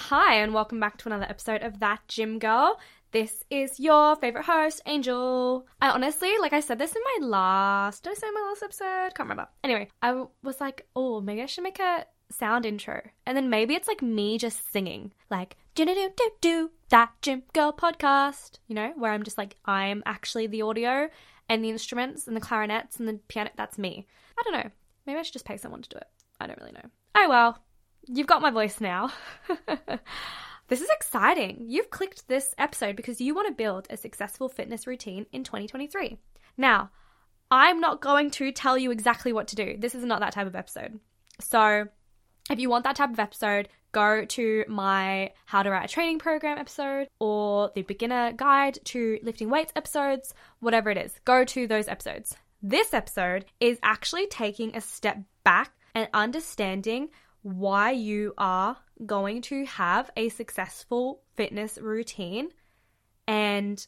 Hi, 0.00 0.36
and 0.36 0.54
welcome 0.54 0.78
back 0.78 0.96
to 0.98 1.08
another 1.08 1.26
episode 1.28 1.62
of 1.62 1.80
That 1.80 2.00
Gym 2.06 2.38
Girl. 2.38 2.78
This 3.10 3.44
is 3.50 3.80
your 3.80 4.14
favorite 4.16 4.44
host, 4.44 4.80
Angel. 4.86 5.66
I 5.82 5.90
honestly, 5.90 6.30
like 6.40 6.52
I 6.52 6.60
said 6.60 6.78
this 6.78 6.94
in 6.94 7.02
my 7.02 7.26
last, 7.26 8.04
did 8.04 8.12
I 8.12 8.14
say 8.14 8.28
my 8.32 8.40
last 8.48 8.62
episode? 8.62 9.14
Can't 9.14 9.28
remember. 9.28 9.48
Anyway, 9.64 9.88
I 10.00 10.24
was 10.42 10.60
like, 10.60 10.86
oh, 10.94 11.20
maybe 11.20 11.42
I 11.42 11.46
should 11.46 11.64
make 11.64 11.80
a 11.80 12.06
sound 12.30 12.64
intro. 12.64 13.02
And 13.26 13.36
then 13.36 13.50
maybe 13.50 13.74
it's 13.74 13.88
like 13.88 14.00
me 14.00 14.38
just 14.38 14.72
singing, 14.72 15.12
like, 15.30 15.56
do 15.74 15.84
do 15.84 15.94
do 15.94 16.30
do 16.40 16.70
that 16.90 17.10
gym 17.20 17.42
girl 17.52 17.72
podcast, 17.72 18.60
you 18.68 18.76
know, 18.76 18.92
where 18.96 19.12
I'm 19.12 19.24
just 19.24 19.36
like, 19.36 19.56
I'm 19.64 20.04
actually 20.06 20.46
the 20.46 20.62
audio 20.62 21.10
and 21.48 21.62
the 21.62 21.70
instruments 21.70 22.28
and 22.28 22.36
the 22.36 22.40
clarinets 22.40 23.00
and 23.00 23.08
the 23.08 23.14
piano. 23.26 23.50
That's 23.56 23.78
me. 23.78 24.06
I 24.38 24.42
don't 24.44 24.64
know. 24.64 24.70
Maybe 25.06 25.18
I 25.18 25.22
should 25.22 25.34
just 25.34 25.44
pay 25.44 25.56
someone 25.56 25.82
to 25.82 25.88
do 25.88 25.96
it. 25.96 26.08
I 26.40 26.46
don't 26.46 26.60
really 26.60 26.72
know. 26.72 26.88
Oh 27.16 27.28
well, 27.28 27.58
you've 28.08 28.26
got 28.26 28.42
my 28.42 28.50
voice 28.50 28.80
now. 28.80 29.12
This 30.68 30.82
is 30.82 30.90
exciting. 30.90 31.64
You've 31.66 31.88
clicked 31.88 32.28
this 32.28 32.54
episode 32.58 32.94
because 32.94 33.22
you 33.22 33.34
want 33.34 33.48
to 33.48 33.54
build 33.54 33.86
a 33.88 33.96
successful 33.96 34.50
fitness 34.50 34.86
routine 34.86 35.24
in 35.32 35.42
2023. 35.42 36.18
Now, 36.58 36.90
I'm 37.50 37.80
not 37.80 38.02
going 38.02 38.30
to 38.32 38.52
tell 38.52 38.76
you 38.76 38.90
exactly 38.90 39.32
what 39.32 39.48
to 39.48 39.56
do. 39.56 39.76
This 39.78 39.94
is 39.94 40.04
not 40.04 40.20
that 40.20 40.34
type 40.34 40.46
of 40.46 40.54
episode. 40.54 41.00
So, 41.40 41.88
if 42.50 42.58
you 42.58 42.68
want 42.68 42.84
that 42.84 42.96
type 42.96 43.10
of 43.10 43.18
episode, 43.18 43.70
go 43.92 44.26
to 44.26 44.64
my 44.68 45.32
How 45.46 45.62
to 45.62 45.70
Write 45.70 45.86
a 45.86 45.92
Training 45.92 46.18
Program 46.18 46.58
episode 46.58 47.08
or 47.18 47.70
the 47.74 47.82
Beginner 47.82 48.32
Guide 48.32 48.78
to 48.84 49.18
Lifting 49.22 49.48
Weights 49.48 49.72
episodes, 49.74 50.34
whatever 50.60 50.90
it 50.90 50.98
is. 50.98 51.18
Go 51.24 51.44
to 51.46 51.66
those 51.66 51.88
episodes. 51.88 52.36
This 52.62 52.92
episode 52.92 53.46
is 53.58 53.78
actually 53.82 54.26
taking 54.26 54.76
a 54.76 54.82
step 54.82 55.18
back 55.44 55.72
and 55.94 56.08
understanding 56.12 57.08
why 57.42 57.90
you 57.92 58.34
are 58.38 58.76
going 59.06 59.42
to 59.42 59.64
have 59.66 60.10
a 60.16 60.28
successful 60.28 61.22
fitness 61.34 61.78
routine. 61.78 62.48
And 63.26 63.86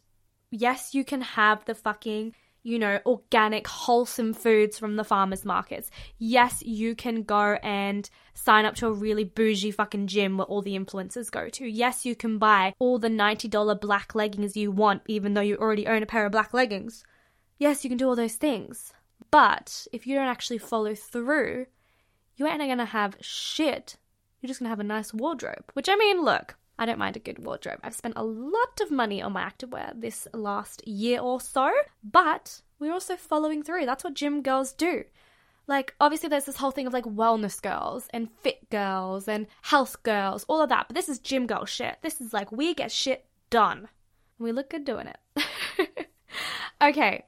yes, 0.50 0.94
you 0.94 1.04
can 1.04 1.20
have 1.20 1.64
the 1.64 1.74
fucking, 1.74 2.34
you 2.62 2.78
know, 2.78 3.00
organic, 3.06 3.66
wholesome 3.66 4.34
foods 4.34 4.78
from 4.78 4.96
the 4.96 5.04
farmers 5.04 5.44
markets. 5.44 5.90
Yes, 6.18 6.62
you 6.62 6.94
can 6.94 7.22
go 7.22 7.58
and 7.62 8.08
sign 8.34 8.64
up 8.64 8.74
to 8.76 8.86
a 8.86 8.92
really 8.92 9.24
bougie 9.24 9.70
fucking 9.70 10.06
gym 10.06 10.38
where 10.38 10.46
all 10.46 10.62
the 10.62 10.78
influencers 10.78 11.30
go 11.30 11.48
to. 11.48 11.66
Yes, 11.66 12.04
you 12.04 12.14
can 12.14 12.38
buy 12.38 12.74
all 12.78 12.98
the 12.98 13.08
$90 13.08 13.80
black 13.80 14.14
leggings 14.14 14.56
you 14.56 14.70
want, 14.70 15.02
even 15.06 15.34
though 15.34 15.40
you 15.40 15.56
already 15.56 15.86
own 15.86 16.02
a 16.02 16.06
pair 16.06 16.26
of 16.26 16.32
black 16.32 16.54
leggings. 16.54 17.04
Yes, 17.58 17.84
you 17.84 17.90
can 17.90 17.98
do 17.98 18.08
all 18.08 18.16
those 18.16 18.36
things. 18.36 18.92
But 19.30 19.86
if 19.92 20.06
you 20.06 20.14
don't 20.14 20.26
actually 20.26 20.58
follow 20.58 20.94
through, 20.94 21.66
you 22.40 22.46
ain't 22.46 22.58
gonna 22.58 22.86
have 22.86 23.18
shit. 23.20 23.98
You're 24.40 24.48
just 24.48 24.60
gonna 24.60 24.70
have 24.70 24.80
a 24.80 24.84
nice 24.84 25.12
wardrobe. 25.12 25.64
Which 25.74 25.90
I 25.90 25.96
mean, 25.96 26.22
look, 26.22 26.56
I 26.78 26.86
don't 26.86 26.98
mind 26.98 27.16
a 27.16 27.18
good 27.20 27.44
wardrobe. 27.44 27.80
I've 27.84 27.94
spent 27.94 28.14
a 28.16 28.24
lot 28.24 28.80
of 28.80 28.90
money 28.90 29.20
on 29.20 29.34
my 29.34 29.42
activewear 29.42 29.92
this 30.00 30.26
last 30.32 30.86
year 30.88 31.20
or 31.20 31.38
so, 31.38 31.70
but 32.02 32.62
we're 32.78 32.94
also 32.94 33.16
following 33.16 33.62
through. 33.62 33.84
That's 33.84 34.02
what 34.02 34.14
gym 34.14 34.40
girls 34.40 34.72
do. 34.72 35.04
Like, 35.66 35.94
obviously, 36.00 36.30
there's 36.30 36.46
this 36.46 36.56
whole 36.56 36.70
thing 36.70 36.86
of 36.86 36.94
like 36.94 37.04
wellness 37.04 37.60
girls 37.60 38.08
and 38.10 38.30
fit 38.40 38.70
girls 38.70 39.28
and 39.28 39.46
health 39.60 40.02
girls, 40.02 40.46
all 40.48 40.62
of 40.62 40.70
that, 40.70 40.88
but 40.88 40.94
this 40.94 41.10
is 41.10 41.18
gym 41.18 41.46
girl 41.46 41.66
shit. 41.66 41.98
This 42.00 42.22
is 42.22 42.32
like 42.32 42.50
we 42.50 42.72
get 42.72 42.90
shit 42.90 43.26
done. 43.50 43.80
And 44.38 44.46
we 44.46 44.52
look 44.52 44.70
good 44.70 44.86
doing 44.86 45.08
it. 45.08 46.08
okay, 46.82 47.26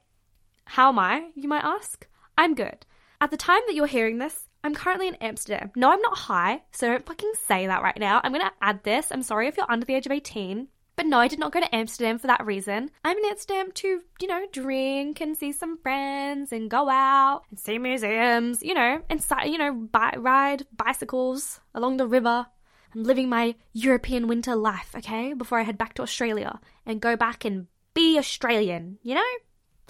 how 0.65 0.89
am 0.89 0.97
I, 0.97 1.29
you 1.35 1.47
might 1.47 1.63
ask? 1.63 2.07
I'm 2.35 2.55
good. 2.55 2.87
At 3.21 3.29
the 3.29 3.37
time 3.37 3.61
that 3.67 3.75
you're 3.75 3.85
hearing 3.85 4.17
this, 4.17 4.49
I'm 4.63 4.73
currently 4.73 5.07
in 5.09 5.15
Amsterdam. 5.15 5.71
No, 5.75 5.91
I'm 5.91 6.01
not 6.01 6.17
high, 6.17 6.61
so 6.71 6.87
don't 6.87 7.05
fucking 7.05 7.33
say 7.47 7.67
that 7.67 7.83
right 7.83 7.97
now. 7.99 8.21
I'm 8.23 8.31
gonna 8.31 8.51
add 8.61 8.83
this. 8.83 9.11
I'm 9.11 9.23
sorry 9.23 9.47
if 9.47 9.57
you're 9.57 9.69
under 9.69 9.85
the 9.85 9.95
age 9.95 10.05
of 10.05 10.11
18. 10.11 10.69
But 10.95 11.07
no, 11.07 11.19
I 11.19 11.27
did 11.27 11.39
not 11.39 11.51
go 11.51 11.59
to 11.59 11.75
Amsterdam 11.75 12.19
for 12.19 12.27
that 12.27 12.45
reason. 12.45 12.91
I'm 13.03 13.17
in 13.17 13.25
Amsterdam 13.25 13.71
to, 13.73 14.01
you 14.21 14.27
know, 14.27 14.45
drink 14.51 15.21
and 15.21 15.35
see 15.35 15.51
some 15.51 15.79
friends 15.79 16.51
and 16.51 16.69
go 16.69 16.87
out 16.87 17.43
and 17.49 17.59
see 17.59 17.79
museums, 17.79 18.61
you 18.61 18.75
know, 18.75 19.01
and, 19.09 19.25
you 19.45 19.57
know, 19.57 19.73
bi- 19.73 20.15
ride 20.17 20.67
bicycles 20.75 21.59
along 21.73 21.97
the 21.97 22.07
river. 22.07 22.45
I'm 22.93 23.03
living 23.03 23.27
my 23.27 23.55
European 23.73 24.27
winter 24.27 24.55
life, 24.55 24.93
okay, 24.95 25.33
before 25.33 25.59
I 25.59 25.63
head 25.63 25.79
back 25.79 25.95
to 25.95 26.03
Australia 26.03 26.59
and 26.85 27.01
go 27.01 27.15
back 27.15 27.43
and 27.43 27.67
be 27.95 28.19
Australian, 28.19 28.99
you 29.01 29.15
know? 29.15 29.31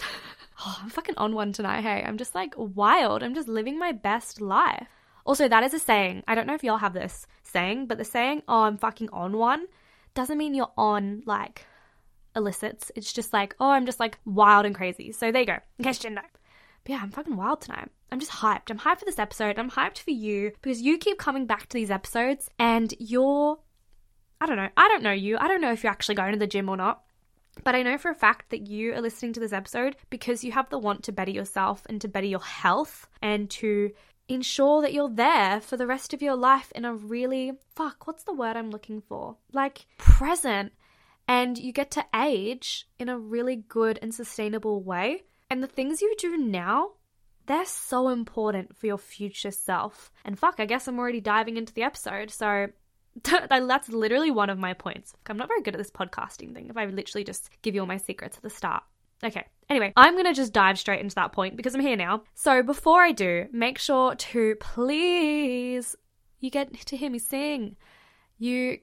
oh, 0.64 0.80
I'm 0.82 0.90
fucking 0.90 1.16
on 1.16 1.34
one 1.34 1.52
tonight. 1.52 1.82
Hey, 1.82 2.02
I'm 2.06 2.18
just 2.18 2.34
like 2.34 2.54
wild. 2.56 3.22
I'm 3.22 3.34
just 3.34 3.48
living 3.48 3.78
my 3.78 3.92
best 3.92 4.40
life. 4.40 4.88
Also, 5.26 5.48
that 5.48 5.62
is 5.62 5.74
a 5.74 5.78
saying. 5.78 6.22
I 6.28 6.34
don't 6.34 6.46
know 6.46 6.54
if 6.54 6.64
y'all 6.64 6.78
have 6.78 6.94
this 6.94 7.26
saying, 7.42 7.86
but 7.86 7.98
the 7.98 8.04
saying, 8.04 8.42
oh, 8.48 8.62
I'm 8.62 8.76
fucking 8.76 9.08
on 9.10 9.36
one, 9.36 9.66
doesn't 10.14 10.38
mean 10.38 10.54
you're 10.54 10.72
on 10.76 11.22
like 11.26 11.66
illicits. 12.36 12.92
It's 12.94 13.12
just 13.12 13.32
like, 13.32 13.54
oh, 13.58 13.70
I'm 13.70 13.86
just 13.86 14.00
like 14.00 14.18
wild 14.24 14.66
and 14.66 14.74
crazy. 14.74 15.12
So 15.12 15.32
there 15.32 15.42
you 15.42 15.46
go, 15.46 15.58
in 15.78 15.84
case 15.84 15.98
you 15.98 16.10
didn't 16.10 16.16
know. 16.16 16.28
But 16.84 16.92
yeah, 16.92 17.00
I'm 17.02 17.10
fucking 17.10 17.36
wild 17.36 17.62
tonight. 17.62 17.88
I'm 18.12 18.20
just 18.20 18.32
hyped. 18.32 18.70
I'm 18.70 18.78
hyped 18.78 18.98
for 18.98 19.06
this 19.06 19.18
episode. 19.18 19.58
I'm 19.58 19.70
hyped 19.70 19.98
for 19.98 20.10
you 20.10 20.50
because 20.50 20.82
you 20.82 20.98
keep 20.98 21.18
coming 21.18 21.46
back 21.46 21.68
to 21.68 21.74
these 21.74 21.90
episodes 21.90 22.50
and 22.58 22.92
you're, 22.98 23.58
I 24.40 24.46
don't 24.46 24.56
know, 24.56 24.68
I 24.76 24.88
don't 24.88 25.02
know 25.02 25.12
you. 25.12 25.38
I 25.38 25.48
don't 25.48 25.62
know 25.62 25.72
if 25.72 25.82
you're 25.82 25.92
actually 25.92 26.16
going 26.16 26.32
to 26.32 26.38
the 26.38 26.46
gym 26.46 26.68
or 26.68 26.76
not. 26.76 27.02
But 27.62 27.74
I 27.74 27.82
know 27.82 27.98
for 27.98 28.10
a 28.10 28.14
fact 28.14 28.50
that 28.50 28.66
you 28.66 28.92
are 28.94 29.00
listening 29.00 29.32
to 29.34 29.40
this 29.40 29.52
episode 29.52 29.96
because 30.10 30.42
you 30.42 30.52
have 30.52 30.70
the 30.70 30.78
want 30.78 31.04
to 31.04 31.12
better 31.12 31.30
yourself 31.30 31.82
and 31.88 32.00
to 32.00 32.08
better 32.08 32.26
your 32.26 32.42
health 32.42 33.08
and 33.22 33.48
to 33.50 33.92
ensure 34.28 34.82
that 34.82 34.92
you're 34.92 35.10
there 35.10 35.60
for 35.60 35.76
the 35.76 35.86
rest 35.86 36.14
of 36.14 36.22
your 36.22 36.36
life 36.36 36.72
in 36.74 36.84
a 36.84 36.94
really, 36.94 37.52
fuck, 37.74 38.06
what's 38.06 38.24
the 38.24 38.32
word 38.32 38.56
I'm 38.56 38.70
looking 38.70 39.00
for? 39.00 39.36
Like 39.52 39.86
present. 39.98 40.72
And 41.26 41.56
you 41.56 41.72
get 41.72 41.90
to 41.92 42.04
age 42.14 42.86
in 42.98 43.08
a 43.08 43.18
really 43.18 43.56
good 43.56 43.98
and 44.02 44.14
sustainable 44.14 44.82
way. 44.82 45.22
And 45.48 45.62
the 45.62 45.68
things 45.68 46.02
you 46.02 46.14
do 46.18 46.36
now, 46.36 46.92
they're 47.46 47.64
so 47.64 48.08
important 48.08 48.76
for 48.76 48.86
your 48.86 48.98
future 48.98 49.50
self. 49.50 50.10
And 50.24 50.38
fuck, 50.38 50.56
I 50.58 50.66
guess 50.66 50.88
I'm 50.88 50.98
already 50.98 51.20
diving 51.20 51.56
into 51.56 51.72
the 51.72 51.82
episode. 51.82 52.30
So 52.30 52.68
that's 53.22 53.88
literally 53.88 54.30
one 54.30 54.50
of 54.50 54.58
my 54.58 54.74
points. 54.74 55.14
I'm 55.26 55.36
not 55.36 55.48
very 55.48 55.62
good 55.62 55.74
at 55.74 55.78
this 55.78 55.90
podcasting 55.90 56.54
thing 56.54 56.68
if 56.68 56.76
I 56.76 56.86
literally 56.86 57.24
just 57.24 57.50
give 57.62 57.74
you 57.74 57.80
all 57.80 57.86
my 57.86 57.96
secrets 57.96 58.36
at 58.36 58.42
the 58.42 58.50
start. 58.50 58.82
Okay. 59.22 59.46
Anyway, 59.70 59.92
I'm 59.96 60.16
to 60.22 60.34
just 60.34 60.52
dive 60.52 60.78
straight 60.78 61.00
into 61.00 61.14
that 61.14 61.32
point 61.32 61.56
because 61.56 61.74
I'm 61.74 61.80
here 61.80 61.96
now. 61.96 62.22
So 62.34 62.62
before 62.62 63.02
I 63.02 63.12
do, 63.12 63.46
make 63.52 63.78
sure 63.78 64.14
to 64.14 64.56
please, 64.60 65.96
you 66.40 66.50
get 66.50 66.74
to 66.86 66.96
hear 66.96 67.10
me 67.10 67.18
sing. 67.18 67.76
You, 68.38 68.78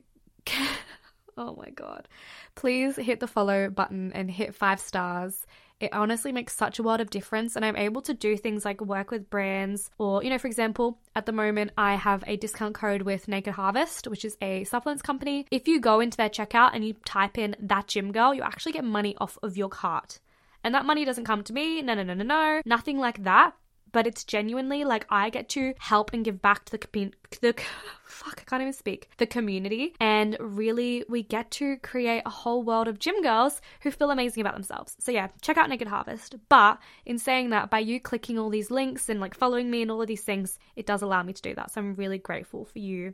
oh 1.38 1.56
my 1.56 1.70
God. 1.70 2.08
Please 2.56 2.96
hit 2.96 3.20
the 3.20 3.28
follow 3.28 3.70
button 3.70 4.12
and 4.14 4.32
hit 4.32 4.56
five 4.56 4.80
stars 4.80 5.46
it 5.82 5.94
honestly 5.94 6.32
makes 6.32 6.56
such 6.56 6.80
a 6.80 6.84
world 6.84 7.02
of 7.02 7.10
difference. 7.10 7.56
And 7.56 7.66
I'm 7.66 7.76
able 7.76 8.02
to 8.04 8.14
do 8.14 8.38
things 8.38 8.66
like 8.66 8.82
work 8.82 9.12
with 9.12 9.30
brands, 9.30 9.90
or, 9.98 10.24
you 10.24 10.30
know, 10.30 10.38
for 10.38 10.48
example, 10.48 10.98
at 11.16 11.26
the 11.26 11.32
moment, 11.32 11.72
I 11.78 11.96
have 11.96 12.24
a 12.28 12.38
discount 12.38 12.76
code 12.76 13.04
with 13.04 13.28
Naked 13.28 13.54
Harvest, 13.54 14.08
which 14.08 14.26
is 14.26 14.38
a 14.42 14.64
supplements 14.66 15.02
company. 15.02 15.46
If 15.52 15.68
you 15.68 15.80
go 15.80 16.00
into 16.00 16.18
their 16.18 16.30
checkout 16.30 16.72
and 16.74 16.86
you 16.86 16.94
type 17.06 17.38
in 17.38 17.56
that 17.60 17.88
gym 17.88 18.12
girl, 18.12 18.34
you 18.34 18.42
actually 18.42 18.74
get 18.74 18.84
money 18.84 19.16
off 19.20 19.38
of 19.44 19.58
your 19.58 19.70
cart. 19.70 20.20
And 20.64 20.76
that 20.76 20.86
money 20.86 21.06
doesn't 21.06 21.26
come 21.26 21.44
to 21.44 21.54
me, 21.54 21.82
no, 21.82 21.96
no, 21.96 22.04
no, 22.04 22.14
no, 22.14 22.24
no, 22.24 22.62
nothing 22.66 23.00
like 23.00 23.24
that. 23.24 23.54
But 23.92 24.08
it's 24.08 24.24
genuinely 24.24 24.84
like 24.84 25.06
I 25.10 25.30
get 25.30 25.50
to 25.50 25.74
help 25.80 26.14
and 26.14 26.24
give 26.26 26.42
back 26.42 26.66
to 26.66 26.72
the. 26.72 27.12
The 27.42 27.56
fuck, 28.04 28.42
I 28.42 28.50
can't 28.50 28.62
even 28.62 28.74
speak. 28.74 29.10
The 29.18 29.26
community, 29.26 29.96
and 30.00 30.38
really, 30.40 31.04
we 31.08 31.24
get 31.24 31.50
to 31.52 31.78
create 31.78 32.24
a 32.26 32.30
whole 32.30 32.64
world 32.64 32.88
of 32.88 33.00
gym 33.00 33.22
girls 33.22 33.62
who 33.82 33.92
feel 33.92 34.12
amazing 34.12 34.42
about 34.42 34.54
themselves. 34.54 34.96
So 35.00 35.12
yeah, 35.12 35.30
check 35.42 35.58
out 35.58 35.70
Naked 35.70 35.88
Harvest. 35.88 36.36
But 36.50 36.80
in 37.06 37.18
saying 37.18 37.52
that, 37.52 37.70
by 37.70 37.80
you 37.80 38.00
clicking 38.00 38.38
all 38.38 38.50
these 38.50 38.72
links 38.72 39.10
and 39.10 39.20
like 39.20 39.36
following 39.36 39.70
me 39.70 39.82
and 39.82 39.92
all 39.92 40.02
of 40.02 40.08
these 40.08 40.24
things, 40.24 40.60
it 40.76 40.86
does 40.86 41.02
allow 41.02 41.24
me 41.24 41.34
to 41.34 41.42
do 41.42 41.56
that. 41.56 41.72
So 41.72 41.82
I'm 41.82 41.96
really 41.96 42.18
grateful 42.18 42.66
for 42.66 42.80
you 42.80 43.14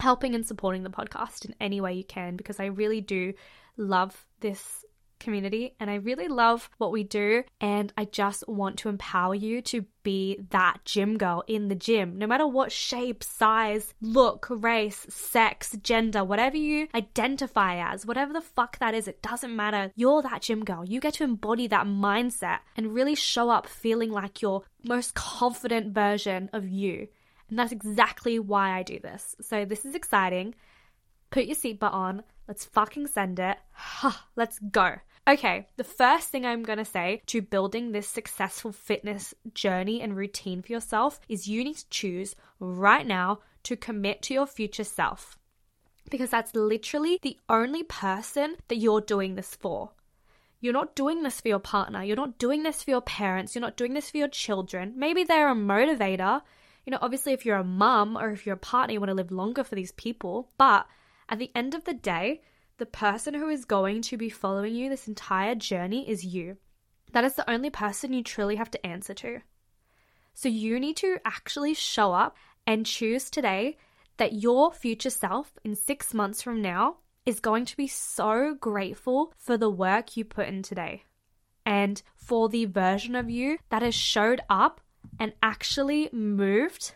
helping 0.00 0.34
and 0.34 0.46
supporting 0.46 0.82
the 0.82 0.90
podcast 0.90 1.44
in 1.44 1.54
any 1.60 1.80
way 1.80 1.94
you 1.94 2.04
can 2.04 2.36
because 2.36 2.58
I 2.58 2.66
really 2.66 3.00
do 3.00 3.32
love 3.76 4.26
this 4.40 4.83
community 5.18 5.74
and 5.80 5.90
I 5.90 5.96
really 5.96 6.28
love 6.28 6.70
what 6.78 6.92
we 6.92 7.04
do. 7.04 7.44
And 7.60 7.92
I 7.96 8.04
just 8.04 8.46
want 8.48 8.78
to 8.78 8.88
empower 8.88 9.34
you 9.34 9.62
to 9.62 9.84
be 10.02 10.38
that 10.50 10.84
gym 10.84 11.16
girl 11.16 11.42
in 11.46 11.68
the 11.68 11.74
gym, 11.74 12.18
no 12.18 12.26
matter 12.26 12.46
what 12.46 12.70
shape, 12.70 13.24
size, 13.24 13.94
look, 14.00 14.46
race, 14.50 15.06
sex, 15.08 15.76
gender, 15.82 16.22
whatever 16.22 16.56
you 16.56 16.88
identify 16.94 17.76
as, 17.92 18.04
whatever 18.04 18.32
the 18.32 18.40
fuck 18.40 18.78
that 18.78 18.94
is, 18.94 19.08
it 19.08 19.22
doesn't 19.22 19.56
matter. 19.56 19.90
You're 19.96 20.22
that 20.22 20.42
gym 20.42 20.64
girl. 20.64 20.84
You 20.84 21.00
get 21.00 21.14
to 21.14 21.24
embody 21.24 21.66
that 21.68 21.86
mindset 21.86 22.58
and 22.76 22.94
really 22.94 23.14
show 23.14 23.50
up 23.50 23.66
feeling 23.66 24.10
like 24.10 24.42
your 24.42 24.64
most 24.84 25.14
confident 25.14 25.94
version 25.94 26.50
of 26.52 26.68
you. 26.68 27.08
And 27.48 27.58
that's 27.58 27.72
exactly 27.72 28.38
why 28.38 28.78
I 28.78 28.82
do 28.82 28.98
this. 28.98 29.36
So 29.40 29.64
this 29.64 29.84
is 29.84 29.94
exciting. 29.94 30.54
Put 31.30 31.46
your 31.46 31.56
seatbelt 31.56 31.92
on. 31.92 32.22
Let's 32.46 32.64
fucking 32.64 33.06
send 33.06 33.38
it. 33.38 33.56
Let's 34.36 34.58
go. 34.58 34.96
Okay, 35.26 35.68
the 35.76 35.84
first 35.84 36.28
thing 36.28 36.44
I'm 36.44 36.62
going 36.62 36.78
to 36.78 36.84
say 36.84 37.22
to 37.26 37.40
building 37.40 37.92
this 37.92 38.06
successful 38.06 38.72
fitness 38.72 39.32
journey 39.54 40.02
and 40.02 40.14
routine 40.14 40.60
for 40.60 40.72
yourself 40.72 41.18
is 41.28 41.48
you 41.48 41.64
need 41.64 41.76
to 41.76 41.88
choose 41.88 42.36
right 42.60 43.06
now 43.06 43.40
to 43.62 43.76
commit 43.76 44.20
to 44.22 44.34
your 44.34 44.46
future 44.46 44.84
self. 44.84 45.38
Because 46.10 46.28
that's 46.28 46.54
literally 46.54 47.18
the 47.22 47.38
only 47.48 47.82
person 47.82 48.56
that 48.68 48.76
you're 48.76 49.00
doing 49.00 49.36
this 49.36 49.54
for. 49.54 49.92
You're 50.60 50.74
not 50.74 50.94
doing 50.94 51.22
this 51.22 51.40
for 51.40 51.48
your 51.48 51.58
partner. 51.58 52.04
You're 52.04 52.16
not 52.16 52.38
doing 52.38 52.62
this 52.62 52.82
for 52.82 52.90
your 52.90 53.00
parents. 53.00 53.54
You're 53.54 53.62
not 53.62 53.78
doing 53.78 53.94
this 53.94 54.10
for 54.10 54.18
your 54.18 54.28
children. 54.28 54.92
Maybe 54.96 55.24
they're 55.24 55.50
a 55.50 55.54
motivator. 55.54 56.42
You 56.84 56.90
know, 56.90 56.98
obviously, 57.00 57.32
if 57.32 57.46
you're 57.46 57.56
a 57.56 57.64
mum 57.64 58.18
or 58.18 58.28
if 58.30 58.44
you're 58.44 58.56
a 58.56 58.58
partner, 58.58 58.92
you 58.92 59.00
want 59.00 59.08
to 59.08 59.14
live 59.14 59.32
longer 59.32 59.64
for 59.64 59.74
these 59.74 59.92
people. 59.92 60.50
But 60.58 60.86
at 61.28 61.38
the 61.38 61.50
end 61.54 61.74
of 61.74 61.84
the 61.84 61.94
day, 61.94 62.42
the 62.78 62.86
person 62.86 63.34
who 63.34 63.48
is 63.48 63.64
going 63.64 64.02
to 64.02 64.16
be 64.16 64.28
following 64.28 64.74
you 64.74 64.88
this 64.88 65.08
entire 65.08 65.54
journey 65.54 66.08
is 66.08 66.24
you. 66.24 66.56
That 67.12 67.24
is 67.24 67.34
the 67.34 67.48
only 67.48 67.70
person 67.70 68.12
you 68.12 68.22
truly 68.22 68.56
have 68.56 68.70
to 68.72 68.86
answer 68.86 69.14
to. 69.14 69.40
So 70.34 70.48
you 70.48 70.80
need 70.80 70.96
to 70.98 71.18
actually 71.24 71.74
show 71.74 72.12
up 72.12 72.36
and 72.66 72.84
choose 72.84 73.30
today 73.30 73.76
that 74.16 74.32
your 74.32 74.72
future 74.72 75.10
self 75.10 75.52
in 75.64 75.76
six 75.76 76.12
months 76.12 76.42
from 76.42 76.60
now 76.60 76.96
is 77.24 77.40
going 77.40 77.64
to 77.66 77.76
be 77.76 77.86
so 77.86 78.54
grateful 78.60 79.32
for 79.38 79.56
the 79.56 79.70
work 79.70 80.16
you 80.16 80.24
put 80.24 80.48
in 80.48 80.62
today 80.62 81.04
and 81.64 82.02
for 82.16 82.48
the 82.48 82.66
version 82.66 83.14
of 83.14 83.30
you 83.30 83.58
that 83.70 83.82
has 83.82 83.94
showed 83.94 84.40
up 84.50 84.80
and 85.18 85.32
actually 85.42 86.10
moved 86.12 86.94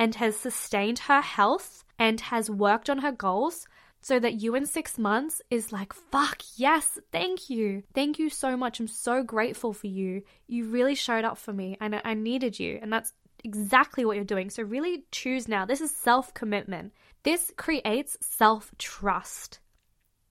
and 0.00 0.14
has 0.14 0.34
sustained 0.34 0.98
her 0.98 1.20
health 1.20 1.84
and 1.98 2.22
has 2.22 2.48
worked 2.48 2.88
on 2.88 3.00
her 3.00 3.12
goals 3.12 3.66
so 4.00 4.18
that 4.18 4.40
you 4.40 4.54
in 4.54 4.64
six 4.64 4.96
months 4.96 5.42
is 5.50 5.72
like, 5.72 5.92
fuck, 5.92 6.42
yes, 6.56 6.98
thank 7.12 7.50
you. 7.50 7.82
Thank 7.94 8.18
you 8.18 8.30
so 8.30 8.56
much. 8.56 8.80
I'm 8.80 8.88
so 8.88 9.22
grateful 9.22 9.74
for 9.74 9.88
you. 9.88 10.22
You 10.46 10.64
really 10.64 10.94
showed 10.94 11.26
up 11.26 11.36
for 11.36 11.52
me 11.52 11.76
and 11.82 12.00
I 12.02 12.14
needed 12.14 12.58
you. 12.58 12.78
And 12.80 12.90
that's 12.90 13.12
exactly 13.44 14.06
what 14.06 14.16
you're 14.16 14.24
doing. 14.24 14.48
So 14.48 14.62
really 14.62 15.04
choose 15.12 15.46
now. 15.46 15.66
This 15.66 15.82
is 15.82 15.94
self 15.94 16.32
commitment. 16.32 16.94
This 17.22 17.52
creates 17.58 18.16
self 18.22 18.72
trust. 18.78 19.60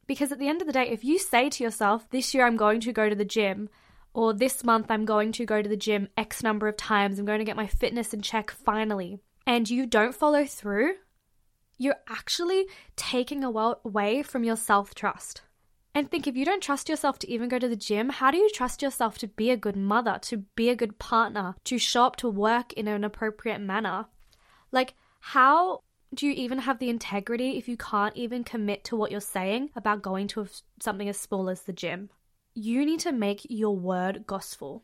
Because 0.07 0.31
at 0.31 0.39
the 0.39 0.47
end 0.47 0.61
of 0.61 0.67
the 0.67 0.73
day, 0.73 0.89
if 0.89 1.03
you 1.03 1.19
say 1.19 1.47
to 1.51 1.63
yourself, 1.63 2.09
this 2.09 2.33
year 2.33 2.47
I'm 2.47 2.57
going 2.57 2.79
to 2.79 2.91
go 2.91 3.07
to 3.07 3.15
the 3.15 3.23
gym, 3.23 3.69
or 4.15 4.33
this 4.33 4.63
month 4.63 4.87
I'm 4.89 5.05
going 5.05 5.31
to 5.33 5.45
go 5.45 5.61
to 5.61 5.69
the 5.69 5.77
gym 5.77 6.07
X 6.17 6.41
number 6.41 6.67
of 6.67 6.75
times, 6.75 7.19
I'm 7.19 7.27
going 7.27 7.37
to 7.37 7.45
get 7.45 7.55
my 7.55 7.67
fitness 7.67 8.15
in 8.15 8.23
check 8.23 8.49
finally, 8.49 9.19
and 9.49 9.67
you 9.67 9.87
don't 9.87 10.13
follow 10.13 10.45
through, 10.45 10.93
you're 11.75 12.03
actually 12.07 12.67
taking 12.95 13.43
away 13.43 14.21
from 14.21 14.43
your 14.43 14.55
self 14.55 14.93
trust. 14.93 15.41
And 15.95 16.09
think 16.11 16.27
if 16.27 16.37
you 16.37 16.45
don't 16.45 16.61
trust 16.61 16.87
yourself 16.87 17.17
to 17.17 17.31
even 17.31 17.49
go 17.49 17.57
to 17.57 17.67
the 17.67 17.75
gym, 17.75 18.09
how 18.09 18.29
do 18.29 18.37
you 18.37 18.47
trust 18.51 18.83
yourself 18.83 19.17
to 19.17 19.27
be 19.27 19.49
a 19.49 19.57
good 19.57 19.75
mother, 19.75 20.19
to 20.21 20.45
be 20.55 20.69
a 20.69 20.75
good 20.75 20.99
partner, 20.99 21.55
to 21.63 21.79
show 21.79 22.03
up 22.03 22.15
to 22.17 22.29
work 22.29 22.73
in 22.73 22.87
an 22.87 23.03
appropriate 23.03 23.59
manner? 23.59 24.05
Like, 24.71 24.93
how 25.19 25.81
do 26.13 26.27
you 26.27 26.33
even 26.33 26.59
have 26.59 26.77
the 26.77 26.91
integrity 26.91 27.57
if 27.57 27.67
you 27.67 27.75
can't 27.75 28.15
even 28.15 28.43
commit 28.43 28.83
to 28.83 28.95
what 28.95 29.09
you're 29.09 29.19
saying 29.19 29.71
about 29.75 30.03
going 30.03 30.27
to 30.27 30.47
something 30.79 31.09
as 31.09 31.17
small 31.17 31.49
as 31.49 31.63
the 31.63 31.73
gym? 31.73 32.11
You 32.53 32.85
need 32.85 32.99
to 32.99 33.11
make 33.11 33.47
your 33.49 33.75
word 33.75 34.27
gospel. 34.27 34.83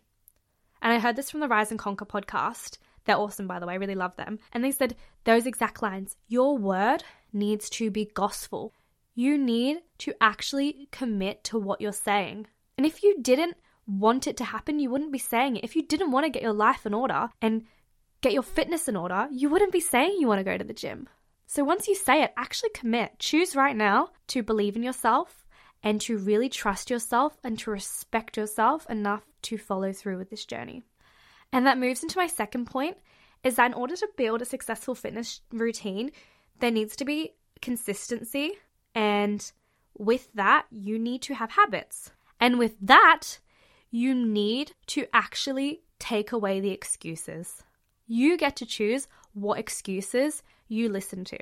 And 0.82 0.92
I 0.92 0.98
heard 0.98 1.16
this 1.16 1.30
from 1.30 1.42
the 1.42 1.48
Rise 1.48 1.70
and 1.70 1.80
Conquer 1.80 2.06
podcast. 2.06 2.80
They're 3.06 3.18
awesome, 3.18 3.48
by 3.48 3.60
the 3.60 3.68
way. 3.68 3.74
I 3.74 3.78
really 3.78 3.96
love 3.96 4.16
them. 4.16 4.40
And 4.52 4.64
they 4.64 4.72
said 4.72 4.96
those 5.24 5.46
exact 5.46 5.82
lines 5.82 6.16
Your 6.28 6.58
word 6.58 7.04
needs 7.32 7.70
to 7.72 7.92
be 7.92 8.06
gospel. 8.14 8.74
You 9.14 9.38
need 9.38 9.78
to 10.00 10.14
actually 10.20 10.90
commit 10.92 11.44
to 11.46 11.58
what 11.58 11.80
you're 11.80 11.94
saying. 11.94 12.48
And 12.78 12.86
if 12.86 13.04
you 13.04 13.22
didn't 13.22 13.56
want 13.88 14.28
it 14.28 14.36
to 14.38 14.44
happen, 14.44 14.80
you 14.80 14.90
wouldn't 14.90 15.14
be 15.14 15.20
saying 15.20 15.56
it. 15.56 15.64
If 15.64 15.76
you 15.76 15.84
didn't 15.84 16.12
want 16.12 16.26
to 16.26 16.30
get 16.30 16.44
your 16.44 16.54
life 16.54 16.86
in 16.86 16.94
order 16.94 17.30
and 17.42 17.64
get 18.22 18.34
your 18.34 18.44
fitness 18.44 18.88
in 18.88 18.96
order, 18.96 19.28
you 19.32 19.50
wouldn't 19.50 19.72
be 19.72 19.80
saying 19.80 20.18
you 20.20 20.28
want 20.28 20.40
to 20.40 20.44
go 20.44 20.58
to 20.58 20.64
the 20.64 20.74
gym. 20.74 21.08
So 21.48 21.64
once 21.64 21.88
you 21.88 21.96
say 21.96 22.24
it, 22.24 22.34
actually 22.36 22.72
commit. 22.74 23.20
Choose 23.20 23.56
right 23.56 23.76
now 23.76 24.10
to 24.28 24.44
believe 24.44 24.76
in 24.76 24.84
yourself 24.84 25.46
and 25.84 26.02
to 26.02 26.18
really 26.18 26.50
trust 26.50 26.90
yourself 26.90 27.38
and 27.44 27.58
to 27.60 27.72
respect 27.72 28.36
yourself 28.36 28.90
enough 28.90 29.24
to 29.44 29.58
follow 29.58 29.94
through 29.94 30.18
with 30.18 30.32
this 30.32 30.44
journey. 30.44 30.84
And 31.56 31.66
that 31.66 31.78
moves 31.78 32.04
into 32.04 32.18
my 32.18 32.28
second 32.28 32.66
point 32.66 32.98
is 33.42 33.56
that 33.56 33.68
in 33.68 33.74
order 33.74 33.96
to 33.96 34.10
build 34.18 34.42
a 34.42 34.46
successful 34.46 34.94
fitness 34.94 35.40
routine, 35.54 36.12
there 36.60 36.70
needs 36.70 36.98
to 36.98 37.06
be 37.06 37.32
consistency. 37.62 38.58
And 38.94 39.50
with 39.98 40.28
that, 40.34 40.66
you 40.70 41.00
need 41.00 41.22
to 41.22 41.34
have 41.34 41.52
habits. 41.52 42.12
And 42.42 42.60
with 42.60 42.76
that, 42.82 43.40
you 43.90 44.14
need 44.14 44.74
to 44.88 45.06
actually 45.14 45.80
take 45.98 46.34
away 46.34 46.60
the 46.60 46.72
excuses. 46.72 47.64
You 48.06 48.36
get 48.36 48.58
to 48.58 48.66
choose 48.66 49.08
what 49.32 49.58
excuses 49.58 50.44
you 50.68 50.90
listen 50.90 51.24
to. 51.24 51.40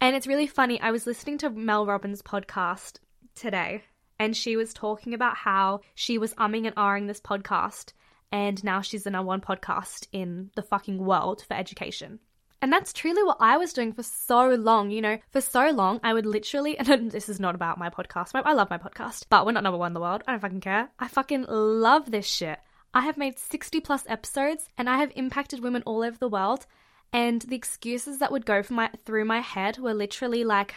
And 0.00 0.14
it's 0.14 0.28
really 0.28 0.46
funny. 0.46 0.80
I 0.80 0.92
was 0.92 1.04
listening 1.04 1.36
to 1.38 1.50
Mel 1.50 1.84
Robbins' 1.84 2.22
podcast 2.22 3.00
today, 3.34 3.82
and 4.20 4.36
she 4.36 4.56
was 4.56 4.72
talking 4.72 5.14
about 5.14 5.36
how 5.36 5.80
she 5.96 6.16
was 6.16 6.32
umming 6.34 6.68
and 6.68 6.76
ahhing 6.76 7.08
this 7.08 7.20
podcast 7.20 7.92
and 8.30 8.62
now 8.62 8.80
she's 8.80 9.04
the 9.04 9.10
number 9.10 9.28
one 9.28 9.40
podcast 9.40 10.06
in 10.12 10.50
the 10.54 10.62
fucking 10.62 10.98
world 10.98 11.44
for 11.46 11.54
education. 11.54 12.20
And 12.60 12.72
that's 12.72 12.92
truly 12.92 13.22
what 13.22 13.36
I 13.40 13.56
was 13.56 13.72
doing 13.72 13.92
for 13.92 14.02
so 14.02 14.48
long. 14.48 14.90
You 14.90 15.00
know, 15.00 15.18
for 15.30 15.40
so 15.40 15.70
long, 15.70 16.00
I 16.02 16.12
would 16.12 16.26
literally, 16.26 16.78
and 16.78 17.10
this 17.10 17.28
is 17.28 17.40
not 17.40 17.54
about 17.54 17.78
my 17.78 17.90
podcast. 17.90 18.30
I 18.34 18.52
love 18.52 18.70
my 18.70 18.78
podcast, 18.78 19.26
but 19.28 19.46
we're 19.46 19.52
not 19.52 19.62
number 19.62 19.78
one 19.78 19.90
in 19.90 19.94
the 19.94 20.00
world. 20.00 20.22
I 20.26 20.32
don't 20.32 20.40
fucking 20.40 20.60
care. 20.60 20.90
I 20.98 21.08
fucking 21.08 21.46
love 21.48 22.10
this 22.10 22.26
shit. 22.26 22.58
I 22.94 23.02
have 23.02 23.16
made 23.16 23.38
60 23.38 23.80
plus 23.80 24.04
episodes 24.08 24.68
and 24.76 24.88
I 24.88 24.98
have 24.98 25.12
impacted 25.14 25.60
women 25.60 25.82
all 25.84 26.02
over 26.02 26.16
the 26.18 26.28
world. 26.28 26.66
And 27.12 27.42
the 27.42 27.56
excuses 27.56 28.18
that 28.18 28.32
would 28.32 28.44
go 28.44 28.62
my, 28.70 28.90
through 29.04 29.24
my 29.24 29.40
head 29.40 29.78
were 29.78 29.94
literally 29.94 30.44
like, 30.44 30.74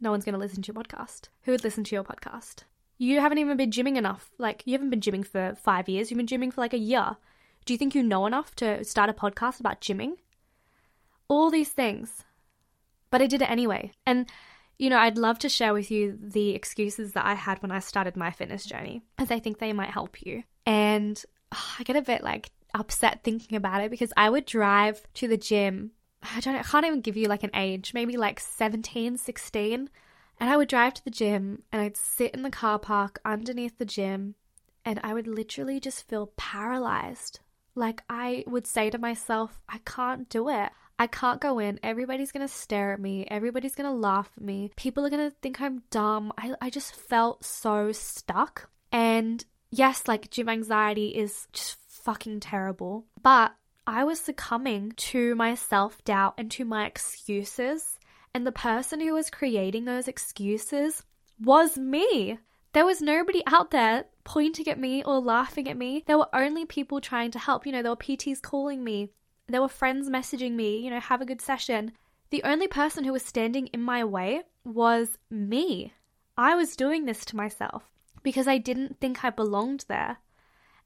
no 0.00 0.10
one's 0.10 0.24
going 0.24 0.34
to 0.34 0.38
listen 0.38 0.62
to 0.62 0.72
your 0.72 0.82
podcast. 0.82 1.28
Who 1.42 1.52
would 1.52 1.64
listen 1.64 1.84
to 1.84 1.94
your 1.94 2.04
podcast? 2.04 2.64
You 2.98 3.20
haven't 3.20 3.38
even 3.38 3.56
been 3.56 3.70
gymming 3.70 3.96
enough. 3.96 4.30
Like, 4.38 4.62
you 4.66 4.72
haven't 4.72 4.90
been 4.90 5.00
gymming 5.00 5.26
for 5.26 5.54
five 5.56 5.88
years. 5.88 6.10
You've 6.10 6.18
been 6.18 6.26
gymming 6.26 6.52
for 6.52 6.60
like 6.60 6.74
a 6.74 6.78
year. 6.78 7.16
Do 7.64 7.72
you 7.72 7.78
think 7.78 7.94
you 7.94 8.02
know 8.02 8.26
enough 8.26 8.54
to 8.56 8.84
start 8.84 9.10
a 9.10 9.14
podcast 9.14 9.60
about 9.60 9.80
gymming? 9.80 10.12
All 11.28 11.50
these 11.50 11.70
things. 11.70 12.24
But 13.10 13.22
I 13.22 13.26
did 13.26 13.42
it 13.42 13.50
anyway. 13.50 13.92
And, 14.06 14.28
you 14.78 14.90
know, 14.90 14.98
I'd 14.98 15.18
love 15.18 15.38
to 15.40 15.48
share 15.48 15.72
with 15.72 15.90
you 15.90 16.18
the 16.20 16.50
excuses 16.50 17.12
that 17.12 17.24
I 17.24 17.34
had 17.34 17.62
when 17.62 17.72
I 17.72 17.78
started 17.78 18.16
my 18.16 18.30
fitness 18.30 18.64
journey, 18.64 19.02
as 19.18 19.30
I 19.30 19.38
think 19.38 19.58
they 19.58 19.72
might 19.72 19.90
help 19.90 20.22
you. 20.22 20.44
And 20.66 21.22
oh, 21.52 21.74
I 21.78 21.82
get 21.82 21.96
a 21.96 22.02
bit 22.02 22.22
like 22.22 22.50
upset 22.74 23.22
thinking 23.22 23.56
about 23.56 23.82
it 23.82 23.90
because 23.90 24.12
I 24.16 24.30
would 24.30 24.46
drive 24.46 25.02
to 25.14 25.28
the 25.28 25.36
gym. 25.36 25.92
I 26.22 26.40
don't 26.40 26.56
I 26.56 26.62
can't 26.62 26.86
even 26.86 27.02
give 27.02 27.16
you 27.16 27.28
like 27.28 27.44
an 27.44 27.50
age, 27.54 27.94
maybe 27.94 28.16
like 28.16 28.40
17, 28.40 29.16
16 29.16 29.90
and 30.40 30.50
I 30.50 30.56
would 30.56 30.68
drive 30.68 30.94
to 30.94 31.04
the 31.04 31.10
gym 31.10 31.62
and 31.72 31.80
I'd 31.82 31.96
sit 31.96 32.34
in 32.34 32.42
the 32.42 32.50
car 32.50 32.78
park 32.78 33.20
underneath 33.24 33.78
the 33.78 33.84
gym 33.84 34.34
and 34.84 35.00
I 35.02 35.14
would 35.14 35.26
literally 35.26 35.80
just 35.80 36.08
feel 36.08 36.32
paralyzed. 36.36 37.40
Like 37.74 38.02
I 38.08 38.44
would 38.46 38.66
say 38.66 38.90
to 38.90 38.98
myself, 38.98 39.60
I 39.68 39.78
can't 39.84 40.28
do 40.28 40.48
it. 40.48 40.70
I 40.98 41.06
can't 41.08 41.40
go 41.40 41.58
in. 41.58 41.80
Everybody's 41.82 42.30
going 42.30 42.46
to 42.46 42.52
stare 42.52 42.92
at 42.92 43.00
me. 43.00 43.26
Everybody's 43.28 43.74
going 43.74 43.90
to 43.90 43.96
laugh 43.96 44.30
at 44.36 44.42
me. 44.42 44.70
People 44.76 45.04
are 45.04 45.10
going 45.10 45.28
to 45.28 45.36
think 45.42 45.60
I'm 45.60 45.82
dumb. 45.90 46.32
I, 46.38 46.54
I 46.60 46.70
just 46.70 46.94
felt 46.94 47.44
so 47.44 47.90
stuck. 47.90 48.70
And 48.92 49.44
yes, 49.70 50.06
like 50.06 50.30
gym 50.30 50.48
anxiety 50.48 51.08
is 51.08 51.48
just 51.52 51.76
fucking 51.88 52.40
terrible. 52.40 53.06
But 53.20 53.54
I 53.86 54.04
was 54.04 54.20
succumbing 54.20 54.92
to 54.96 55.34
my 55.34 55.56
self 55.56 56.02
doubt 56.04 56.34
and 56.38 56.50
to 56.52 56.64
my 56.64 56.86
excuses. 56.86 57.98
And 58.34 58.46
the 58.46 58.52
person 58.52 59.00
who 59.00 59.14
was 59.14 59.30
creating 59.30 59.84
those 59.84 60.08
excuses 60.08 61.04
was 61.40 61.78
me. 61.78 62.38
There 62.72 62.84
was 62.84 63.00
nobody 63.00 63.42
out 63.46 63.70
there 63.70 64.06
pointing 64.24 64.66
at 64.68 64.78
me 64.78 65.04
or 65.04 65.20
laughing 65.20 65.68
at 65.68 65.76
me. 65.76 66.02
There 66.06 66.18
were 66.18 66.34
only 66.34 66.64
people 66.64 67.00
trying 67.00 67.30
to 67.30 67.38
help. 67.38 67.64
You 67.64 67.72
know, 67.72 67.82
there 67.82 67.92
were 67.92 67.96
PTs 67.96 68.42
calling 68.42 68.82
me, 68.82 69.10
there 69.46 69.60
were 69.60 69.68
friends 69.68 70.08
messaging 70.08 70.52
me, 70.52 70.78
you 70.78 70.90
know, 70.90 71.00
have 71.00 71.20
a 71.20 71.26
good 71.26 71.40
session. 71.40 71.92
The 72.30 72.42
only 72.42 72.66
person 72.66 73.04
who 73.04 73.12
was 73.12 73.22
standing 73.22 73.68
in 73.68 73.82
my 73.82 74.02
way 74.02 74.42
was 74.64 75.18
me. 75.30 75.92
I 76.36 76.54
was 76.54 76.76
doing 76.76 77.04
this 77.04 77.24
to 77.26 77.36
myself 77.36 77.84
because 78.22 78.48
I 78.48 78.58
didn't 78.58 79.00
think 79.00 79.24
I 79.24 79.30
belonged 79.30 79.84
there. 79.86 80.18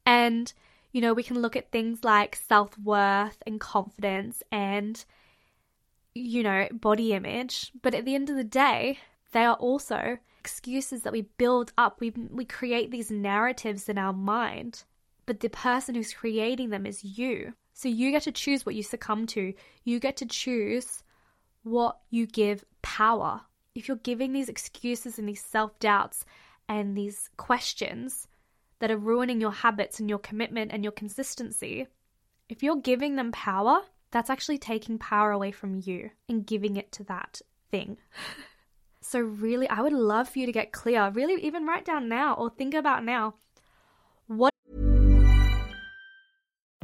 And, 0.04 0.52
you 0.92 1.00
know, 1.00 1.14
we 1.14 1.22
can 1.22 1.40
look 1.40 1.56
at 1.56 1.70
things 1.70 2.04
like 2.04 2.36
self 2.36 2.76
worth 2.78 3.42
and 3.46 3.60
confidence 3.60 4.42
and, 4.50 5.02
you 6.14 6.42
know, 6.42 6.68
body 6.72 7.12
image. 7.12 7.72
But 7.82 7.94
at 7.94 8.04
the 8.04 8.14
end 8.14 8.30
of 8.30 8.36
the 8.36 8.44
day, 8.44 8.98
they 9.32 9.44
are 9.44 9.56
also 9.56 10.18
excuses 10.40 11.02
that 11.02 11.12
we 11.12 11.22
build 11.36 11.72
up. 11.76 12.00
We, 12.00 12.10
we 12.10 12.44
create 12.44 12.90
these 12.90 13.10
narratives 13.10 13.88
in 13.88 13.98
our 13.98 14.12
mind, 14.12 14.84
but 15.26 15.40
the 15.40 15.50
person 15.50 15.94
who's 15.94 16.12
creating 16.14 16.70
them 16.70 16.86
is 16.86 17.04
you. 17.04 17.54
So 17.74 17.88
you 17.88 18.10
get 18.10 18.22
to 18.22 18.32
choose 18.32 18.64
what 18.64 18.74
you 18.74 18.82
succumb 18.82 19.26
to. 19.28 19.52
You 19.84 20.00
get 20.00 20.16
to 20.16 20.26
choose 20.26 21.02
what 21.62 21.98
you 22.10 22.26
give 22.26 22.64
power. 22.82 23.42
If 23.74 23.86
you're 23.86 23.98
giving 23.98 24.32
these 24.32 24.48
excuses 24.48 25.18
and 25.18 25.28
these 25.28 25.44
self 25.44 25.78
doubts 25.78 26.24
and 26.68 26.96
these 26.96 27.30
questions 27.36 28.26
that 28.80 28.90
are 28.90 28.96
ruining 28.96 29.40
your 29.40 29.52
habits 29.52 30.00
and 30.00 30.08
your 30.08 30.18
commitment 30.18 30.72
and 30.72 30.82
your 30.82 30.92
consistency, 30.92 31.86
if 32.48 32.62
you're 32.62 32.76
giving 32.76 33.16
them 33.16 33.30
power, 33.32 33.82
that's 34.10 34.30
actually 34.30 34.58
taking 34.58 34.98
power 34.98 35.30
away 35.30 35.50
from 35.50 35.80
you 35.84 36.10
and 36.28 36.46
giving 36.46 36.76
it 36.76 36.92
to 36.92 37.04
that 37.04 37.40
thing. 37.70 37.98
so, 39.00 39.20
really, 39.20 39.68
I 39.68 39.80
would 39.80 39.92
love 39.92 40.28
for 40.28 40.38
you 40.38 40.46
to 40.46 40.52
get 40.52 40.72
clear. 40.72 41.10
Really, 41.10 41.42
even 41.42 41.66
write 41.66 41.84
down 41.84 42.08
now 42.08 42.34
or 42.34 42.50
think 42.50 42.74
about 42.74 43.04
now 43.04 43.34
what 44.26 44.52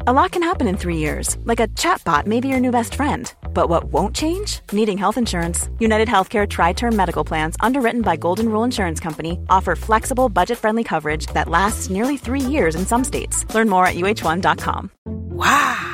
A 0.06 0.12
lot 0.12 0.32
can 0.32 0.42
happen 0.42 0.66
in 0.66 0.76
three 0.76 0.98
years, 0.98 1.38
like 1.44 1.60
a 1.60 1.68
chatbot 1.68 2.26
may 2.26 2.38
be 2.38 2.48
your 2.48 2.60
new 2.60 2.70
best 2.70 2.94
friend. 2.94 3.32
But 3.54 3.70
what 3.70 3.84
won't 3.84 4.14
change? 4.14 4.60
Needing 4.70 4.98
health 4.98 5.16
insurance. 5.16 5.70
United 5.78 6.08
Healthcare 6.08 6.46
Tri 6.46 6.74
Term 6.74 6.94
Medical 6.94 7.24
Plans, 7.24 7.56
underwritten 7.60 8.02
by 8.02 8.16
Golden 8.16 8.50
Rule 8.50 8.64
Insurance 8.64 9.00
Company, 9.00 9.38
offer 9.48 9.74
flexible, 9.74 10.28
budget 10.28 10.58
friendly 10.58 10.84
coverage 10.84 11.26
that 11.28 11.48
lasts 11.48 11.88
nearly 11.88 12.18
three 12.18 12.40
years 12.40 12.74
in 12.74 12.84
some 12.84 13.02
states. 13.02 13.46
Learn 13.54 13.70
more 13.70 13.86
at 13.86 13.94
uh1.com. 13.94 14.90
Wow. 15.06 15.93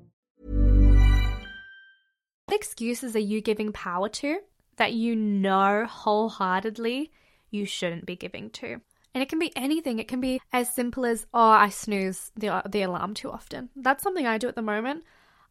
What 2.51 2.59
excuses 2.59 3.15
are 3.15 3.19
you 3.19 3.39
giving 3.39 3.71
power 3.71 4.09
to 4.09 4.39
that 4.75 4.91
you 4.91 5.15
know 5.15 5.85
wholeheartedly 5.85 7.09
you 7.49 7.65
shouldn't 7.65 8.05
be 8.05 8.17
giving 8.17 8.49
to? 8.49 8.81
And 9.13 9.23
it 9.23 9.29
can 9.29 9.39
be 9.39 9.55
anything. 9.55 9.99
It 9.99 10.09
can 10.09 10.19
be 10.19 10.41
as 10.51 10.69
simple 10.69 11.05
as, 11.05 11.25
oh, 11.33 11.39
I 11.39 11.69
snooze 11.69 12.33
the, 12.35 12.61
the 12.69 12.81
alarm 12.81 13.13
too 13.13 13.31
often. 13.31 13.69
That's 13.77 14.03
something 14.03 14.27
I 14.27 14.37
do 14.37 14.49
at 14.49 14.55
the 14.55 14.61
moment. 14.61 15.05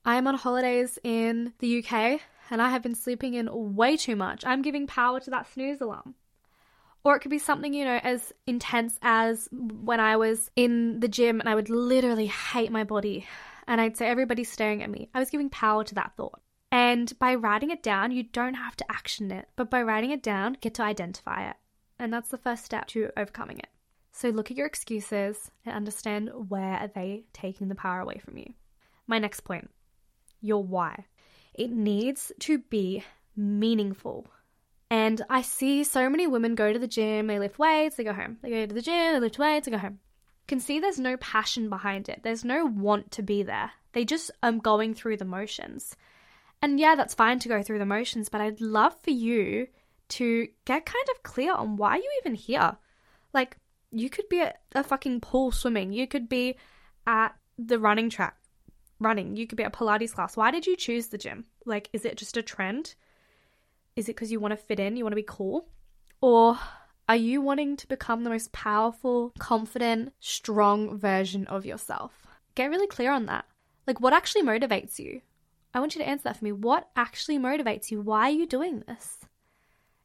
I 0.05 0.17
am 0.17 0.27
on 0.27 0.35
holidays 0.35 0.99
in 1.03 1.55
the 1.61 1.83
UK 1.83 2.21
and 2.51 2.61
I 2.61 2.69
have 2.69 2.83
been 2.83 2.95
sleeping 2.95 3.33
in 3.33 3.49
way 3.51 3.97
too 3.97 4.15
much. 4.15 4.45
I'm 4.45 4.61
giving 4.61 4.87
power 4.87 5.21
to 5.21 5.31
that 5.31 5.51
snooze 5.51 5.81
alarm. 5.81 6.17
Or 7.03 7.17
it 7.17 7.21
could 7.21 7.31
be 7.31 7.39
something, 7.39 7.73
you 7.73 7.87
know, 7.87 7.99
as 8.03 8.31
intense 8.47 8.99
as 9.01 9.49
when 9.51 10.01
I 10.01 10.19
was 10.19 10.51
in 10.55 11.01
the 11.01 11.09
gym 11.09 11.41
and 11.41 11.49
I 11.49 11.55
would 11.55 11.71
literally 11.71 12.27
hate 12.27 12.71
my 12.71 12.85
body 12.85 13.27
and 13.67 13.81
I'd 13.81 13.97
say, 13.97 14.07
everybody's 14.07 14.53
staring 14.53 14.83
at 14.83 14.91
me. 14.91 15.09
I 15.15 15.19
was 15.19 15.31
giving 15.31 15.49
power 15.49 15.83
to 15.85 15.95
that 15.95 16.13
thought. 16.19 16.43
And 16.73 17.13
by 17.19 17.35
writing 17.35 17.71
it 17.71 17.83
down, 17.83 18.13
you 18.13 18.23
don't 18.23 18.55
have 18.55 18.77
to 18.77 18.91
action 18.91 19.31
it, 19.31 19.49
but 19.57 19.71
by 19.71 19.83
writing 19.83 20.11
it 20.11 20.23
down, 20.23 20.57
get 20.61 20.75
to 20.75 20.83
identify 20.83 21.49
it. 21.49 21.57
And 21.99 22.13
that's 22.13 22.29
the 22.29 22.39
first 22.39 22.65
step 22.65 22.87
to 22.89 23.11
overcoming 23.17 23.59
it. 23.59 23.69
So 24.13 24.29
look 24.29 24.51
at 24.51 24.57
your 24.57 24.67
excuses 24.67 25.51
and 25.65 25.75
understand 25.75 26.31
where 26.49 26.75
are 26.77 26.89
they 26.89 27.25
taking 27.33 27.69
the 27.69 27.75
power 27.75 28.01
away 28.01 28.19
from 28.19 28.39
you. 28.39 28.53
My 29.07 29.19
next 29.19 29.41
point, 29.41 29.71
your 30.41 30.63
why. 30.63 31.07
It 31.55 31.71
needs 31.71 32.33
to 32.41 32.59
be 32.59 33.05
meaningful. 33.37 34.27
And 34.91 35.23
I 35.31 35.43
see 35.43 35.85
so 35.85 36.09
many 36.09 36.27
women 36.27 36.55
go 36.55 36.73
to 36.73 36.79
the 36.79 36.89
gym, 36.89 37.27
they 37.27 37.39
lift 37.39 37.59
weights, 37.59 37.97
they 37.97 38.05
go 38.05 38.13
home. 38.13 38.39
They 38.43 38.51
go 38.51 38.67
to 38.67 38.75
the 38.75 38.83
gym, 38.83 39.15
they 39.15 39.21
lift 39.21 39.39
weights, 39.39 39.67
they 39.67 39.73
go 39.73 39.79
home. 39.79 39.99
You 40.01 40.47
can 40.47 40.61
see 40.61 40.81
there's 40.81 40.99
no 40.99 41.17
passion 41.17 41.69
behind 41.69 42.09
it. 42.09 42.21
There's 42.23 42.45
no 42.45 42.65
want 42.65 43.13
to 43.13 43.23
be 43.23 43.43
there. 43.43 43.71
They 43.93 44.05
just 44.05 44.31
are 44.43 44.53
going 44.53 44.95
through 44.95 45.19
the 45.19 45.25
motions. 45.25 45.97
And 46.63 46.79
yeah, 46.79 46.95
that's 46.95 47.15
fine 47.15 47.39
to 47.41 47.49
go 47.49 47.63
through 47.63 47.79
the 47.79 47.87
motions, 47.87 48.29
but 48.29 48.41
I'd 48.41 48.61
love 48.61 48.95
for 49.03 49.11
you 49.11 49.69
to 50.11 50.49
get 50.65 50.87
kind 50.87 51.07
of 51.15 51.23
clear 51.23 51.55
on 51.55 51.77
why 51.77 51.97
you 51.97 52.11
even 52.21 52.35
here. 52.35 52.77
Like, 53.33 53.57
you 53.91 54.11
could 54.11 54.29
be 54.29 54.41
at 54.41 54.61
a 54.75 54.85
fucking 54.85 55.21
pool 55.21 55.53
swimming, 55.53 55.93
you 55.93 56.07
could 56.07 56.29
be 56.29 56.57
at 57.07 57.35
the 57.59 57.79
running 57.79 58.11
track 58.11 58.37
running, 58.99 59.35
you 59.37 59.47
could 59.47 59.57
be 59.57 59.65
at 59.65 59.73
Pilates 59.73 60.13
class. 60.13 60.37
Why 60.37 60.51
did 60.51 60.67
you 60.67 60.77
choose 60.77 61.07
the 61.07 61.19
gym? 61.19 61.47
Like, 61.65 61.89
is 61.93 62.05
it 62.05 62.17
just 62.17 62.37
a 62.37 62.43
trend? 62.43 62.95
Is 63.97 64.09
it 64.09 64.15
because 64.15 64.31
you 64.31 64.41
want 64.41 64.53
to 64.53 64.57
fit 64.57 64.79
in, 64.79 64.97
you 64.97 65.05
want 65.05 65.13
to 65.13 65.17
be 65.17 65.25
cool? 65.27 65.69
Or 66.21 66.59
are 67.09 67.17
you 67.17 67.41
wanting 67.41 67.77
to 67.77 67.89
become 67.89 68.23
the 68.23 68.31
most 68.31 68.53
powerful, 68.53 69.33
confident, 69.39 70.13
strong 70.21 70.99
version 70.99 71.47
of 71.47 71.65
yourself? 71.65 72.27
Get 72.55 72.71
really 72.71 72.87
clear 72.87 73.11
on 73.11 73.27
that. 73.27 73.47
Like, 73.87 74.01
what 74.01 74.13
actually 74.13 74.43
motivates 74.43 74.99
you? 74.99 75.23
I 75.73 75.81
want 75.81 75.95
you 75.95 76.01
to 76.01 76.09
answer 76.09 76.25
that 76.25 76.37
for 76.37 76.45
me. 76.45 76.53
What 76.53 76.89
actually 76.97 77.39
motivates 77.39 77.91
you? 77.91 78.01
Why 78.01 78.29
are 78.29 78.31
you 78.31 78.47
doing 78.47 78.83
this? 78.87 79.19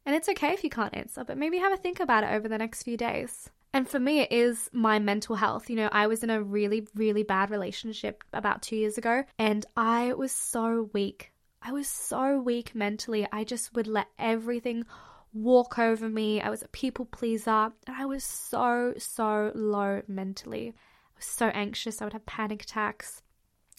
And 0.06 0.16
it's 0.16 0.30
okay 0.30 0.54
if 0.54 0.64
you 0.64 0.70
can't 0.70 0.96
answer, 0.96 1.24
but 1.24 1.38
maybe 1.38 1.58
have 1.58 1.74
a 1.74 1.78
think 1.78 2.00
about 2.00 2.24
it 2.24 2.30
over 2.32 2.48
the 2.48 2.58
next 2.58 2.84
few 2.84 2.96
days. 2.96 3.50
And 3.74 3.90
for 3.90 4.00
me, 4.00 4.22
it 4.22 4.32
is 4.32 4.70
my 4.72 5.00
mental 5.00 5.36
health. 5.36 5.70
You 5.70 5.76
know, 5.76 5.90
I 5.92 6.08
was 6.08 6.24
in 6.24 6.30
a 6.30 6.42
really, 6.42 6.88
really 6.96 7.24
bad 7.24 7.50
relationship 7.50 8.24
about 8.32 8.62
two 8.62 8.76
years 8.76 8.98
ago, 8.98 9.24
and 9.38 9.66
I 9.76 10.14
was 10.14 10.32
so 10.32 10.90
weak. 10.94 11.34
I 11.62 11.72
was 11.72 11.88
so 11.88 12.40
weak 12.40 12.76
mentally. 12.76 13.28
I 13.32 13.44
just 13.44 13.76
would 13.76 13.88
let 13.88 14.08
everything 14.20 14.86
walk 15.34 15.78
over 15.78 16.08
me. 16.08 16.40
I 16.40 16.50
was 16.50 16.62
a 16.62 16.70
people 16.70 17.06
pleaser, 17.06 17.74
and 17.88 17.98
I 17.98 18.06
was 18.06 18.24
so, 18.24 18.94
so 18.98 19.52
low 19.56 20.04
mentally. 20.08 20.70
I 20.70 21.18
was 21.18 21.26
so 21.26 21.48
anxious. 21.48 22.02
I 22.02 22.06
would 22.06 22.14
have 22.14 22.26
panic 22.26 22.64
attacks. 22.64 23.24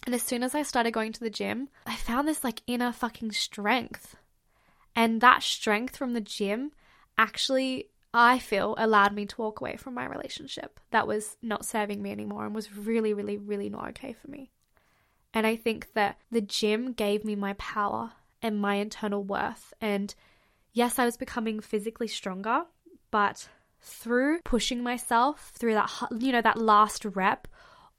And 0.05 0.15
as 0.15 0.23
soon 0.23 0.43
as 0.43 0.55
I 0.55 0.61
started 0.61 0.91
going 0.91 1.11
to 1.13 1.19
the 1.19 1.29
gym, 1.29 1.69
I 1.85 1.95
found 1.95 2.27
this 2.27 2.43
like 2.43 2.61
inner 2.67 2.91
fucking 2.91 3.31
strength. 3.33 4.15
And 4.95 5.21
that 5.21 5.43
strength 5.43 5.97
from 5.97 6.13
the 6.13 6.21
gym 6.21 6.71
actually, 7.17 7.89
I 8.13 8.39
feel, 8.39 8.75
allowed 8.77 9.13
me 9.13 9.25
to 9.25 9.41
walk 9.41 9.59
away 9.59 9.75
from 9.75 9.93
my 9.93 10.05
relationship 10.05 10.79
that 10.91 11.07
was 11.07 11.37
not 11.41 11.65
serving 11.65 12.01
me 12.01 12.11
anymore 12.11 12.45
and 12.45 12.55
was 12.55 12.75
really, 12.75 13.13
really, 13.13 13.37
really 13.37 13.69
not 13.69 13.89
okay 13.89 14.13
for 14.13 14.29
me. 14.29 14.51
And 15.33 15.45
I 15.45 15.55
think 15.55 15.93
that 15.93 16.17
the 16.31 16.41
gym 16.41 16.93
gave 16.93 17.25
me 17.25 17.35
my 17.35 17.53
power 17.53 18.13
and 18.41 18.59
my 18.59 18.75
internal 18.75 19.23
worth. 19.23 19.73
And 19.81 20.13
yes, 20.73 20.99
I 20.99 21.05
was 21.05 21.17
becoming 21.17 21.59
physically 21.59 22.07
stronger, 22.07 22.63
but 23.11 23.49
through 23.79 24.41
pushing 24.41 24.81
myself 24.81 25.51
through 25.53 25.73
that, 25.73 25.91
you 26.17 26.31
know, 26.31 26.41
that 26.41 26.57
last 26.57 27.05
rep 27.05 27.47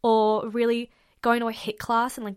or 0.02 0.48
really 0.48 0.90
going 1.22 1.40
to 1.40 1.48
a 1.48 1.52
HIIT 1.52 1.78
class 1.78 2.16
and 2.16 2.24
like 2.24 2.36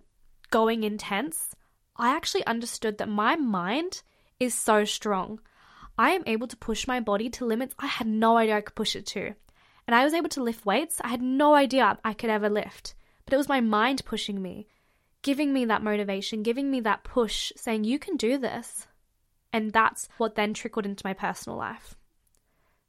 going 0.50 0.84
intense, 0.84 1.56
I 1.96 2.16
actually 2.16 2.46
understood 2.46 2.98
that 2.98 3.10
my 3.10 3.36
mind 3.36 4.02
is 4.40 4.54
so 4.54 4.86
strong. 4.86 5.40
I 5.98 6.12
am 6.12 6.24
able 6.26 6.48
to 6.48 6.58
push 6.58 6.88
my 6.88 7.00
body 7.00 7.30
to 7.32 7.46
limits 7.46 7.76
I 7.78 7.88
had 7.88 8.08
no 8.08 8.38
idea 8.38 8.58
I 8.58 8.62
could 8.62 8.76
push 8.76 8.96
it 8.96 9.06
to. 9.08 9.36
And 9.88 9.96
I 9.96 10.04
was 10.04 10.14
able 10.14 10.30
to 10.30 10.44
lift 10.44 10.66
weights 10.66 11.02
I 11.04 11.10
had 11.10 11.22
no 11.22 11.54
idea 11.54 11.98
I 12.04 12.14
could 12.14 12.30
ever 12.30 12.50
lift. 12.50 12.96
But 13.26 13.34
it 13.34 13.38
was 13.38 13.50
my 13.50 13.62
mind 13.62 14.04
pushing 14.06 14.42
me, 14.42 14.68
giving 15.22 15.54
me 15.54 15.66
that 15.66 15.84
motivation, 15.84 16.44
giving 16.44 16.72
me 16.72 16.80
that 16.82 17.04
push, 17.04 17.52
saying, 17.56 17.84
You 17.84 18.00
can 18.00 18.18
do 18.18 18.38
this. 18.38 18.88
And 19.54 19.72
that's 19.72 20.08
what 20.18 20.36
then 20.36 20.54
trickled 20.54 20.86
into 20.86 21.06
my 21.06 21.14
personal 21.14 21.58
life. 21.58 21.96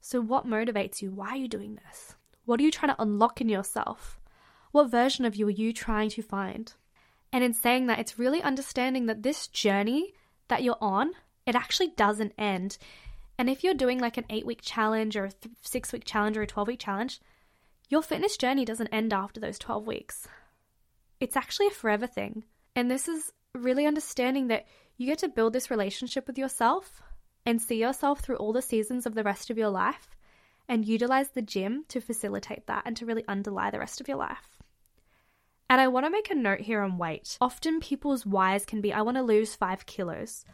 So, 0.01 0.21
what 0.21 0.47
motivates 0.47 1.01
you? 1.01 1.11
Why 1.11 1.29
are 1.29 1.37
you 1.37 1.47
doing 1.47 1.79
this? 1.85 2.15
What 2.45 2.59
are 2.59 2.63
you 2.63 2.71
trying 2.71 2.93
to 2.95 3.01
unlock 3.01 3.41
in 3.41 3.49
yourself? 3.49 4.19
What 4.73 4.89
version 4.89 5.23
of 5.23 5.35
you 5.35 5.45
are 5.45 5.51
you 5.51 5.71
trying 5.71 6.09
to 6.09 6.23
find? 6.23 6.73
And 7.31 7.43
in 7.43 7.53
saying 7.53 7.85
that, 7.85 7.99
it's 7.99 8.17
really 8.17 8.41
understanding 8.41 9.05
that 9.05 9.21
this 9.21 9.45
journey 9.47 10.15
that 10.47 10.63
you're 10.63 10.79
on, 10.81 11.11
it 11.45 11.53
actually 11.53 11.89
doesn't 11.89 12.33
end. 12.39 12.79
And 13.37 13.51
if 13.51 13.63
you're 13.63 13.75
doing 13.75 13.99
like 13.99 14.17
an 14.17 14.25
eight 14.31 14.47
week 14.47 14.61
challenge 14.63 15.15
or 15.15 15.25
a 15.25 15.31
th- 15.31 15.53
six 15.61 15.93
week 15.93 16.05
challenge 16.05 16.37
or 16.37 16.41
a 16.41 16.47
12 16.47 16.69
week 16.69 16.79
challenge, 16.79 17.21
your 17.87 18.01
fitness 18.01 18.35
journey 18.35 18.65
doesn't 18.65 18.87
end 18.87 19.13
after 19.13 19.39
those 19.39 19.59
12 19.59 19.85
weeks. 19.85 20.27
It's 21.19 21.37
actually 21.37 21.67
a 21.67 21.71
forever 21.71 22.07
thing. 22.07 22.43
And 22.75 22.89
this 22.89 23.07
is 23.07 23.31
really 23.53 23.85
understanding 23.85 24.47
that 24.47 24.65
you 24.97 25.05
get 25.05 25.19
to 25.19 25.27
build 25.27 25.53
this 25.53 25.69
relationship 25.69 26.25
with 26.25 26.39
yourself 26.39 26.99
and 27.45 27.61
see 27.61 27.79
yourself 27.79 28.21
through 28.21 28.37
all 28.37 28.53
the 28.53 28.61
seasons 28.63 29.05
of 29.05 29.13
the 29.13 29.23
rest 29.23 29.51
of 29.51 29.57
your 29.59 29.69
life 29.69 30.15
and 30.67 30.83
utilize 30.83 31.29
the 31.29 31.43
gym 31.43 31.85
to 31.89 32.01
facilitate 32.01 32.65
that 32.65 32.81
and 32.87 32.97
to 32.97 33.05
really 33.05 33.23
underlie 33.27 33.69
the 33.69 33.77
rest 33.77 34.01
of 34.01 34.07
your 34.07 34.17
life. 34.17 34.62
And 35.73 35.81
I 35.81 35.87
want 35.87 36.05
to 36.05 36.11
make 36.11 36.29
a 36.29 36.35
note 36.35 36.59
here 36.59 36.81
on 36.81 36.99
weight. 36.99 37.35
Often 37.41 37.79
people's 37.79 38.27
whys 38.27 38.63
can 38.63 38.79
be 38.79 38.93
I 38.93 39.01
want 39.01 39.17
to 39.17 39.23
lose 39.23 39.55
five 39.55 39.87
kilos. 39.87 40.45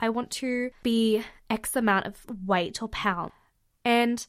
I 0.00 0.10
want 0.10 0.30
to 0.32 0.70
be 0.82 1.24
X 1.48 1.76
amount 1.76 2.04
of 2.04 2.26
weight 2.46 2.82
or 2.82 2.88
pound. 2.88 3.32
And 3.86 4.26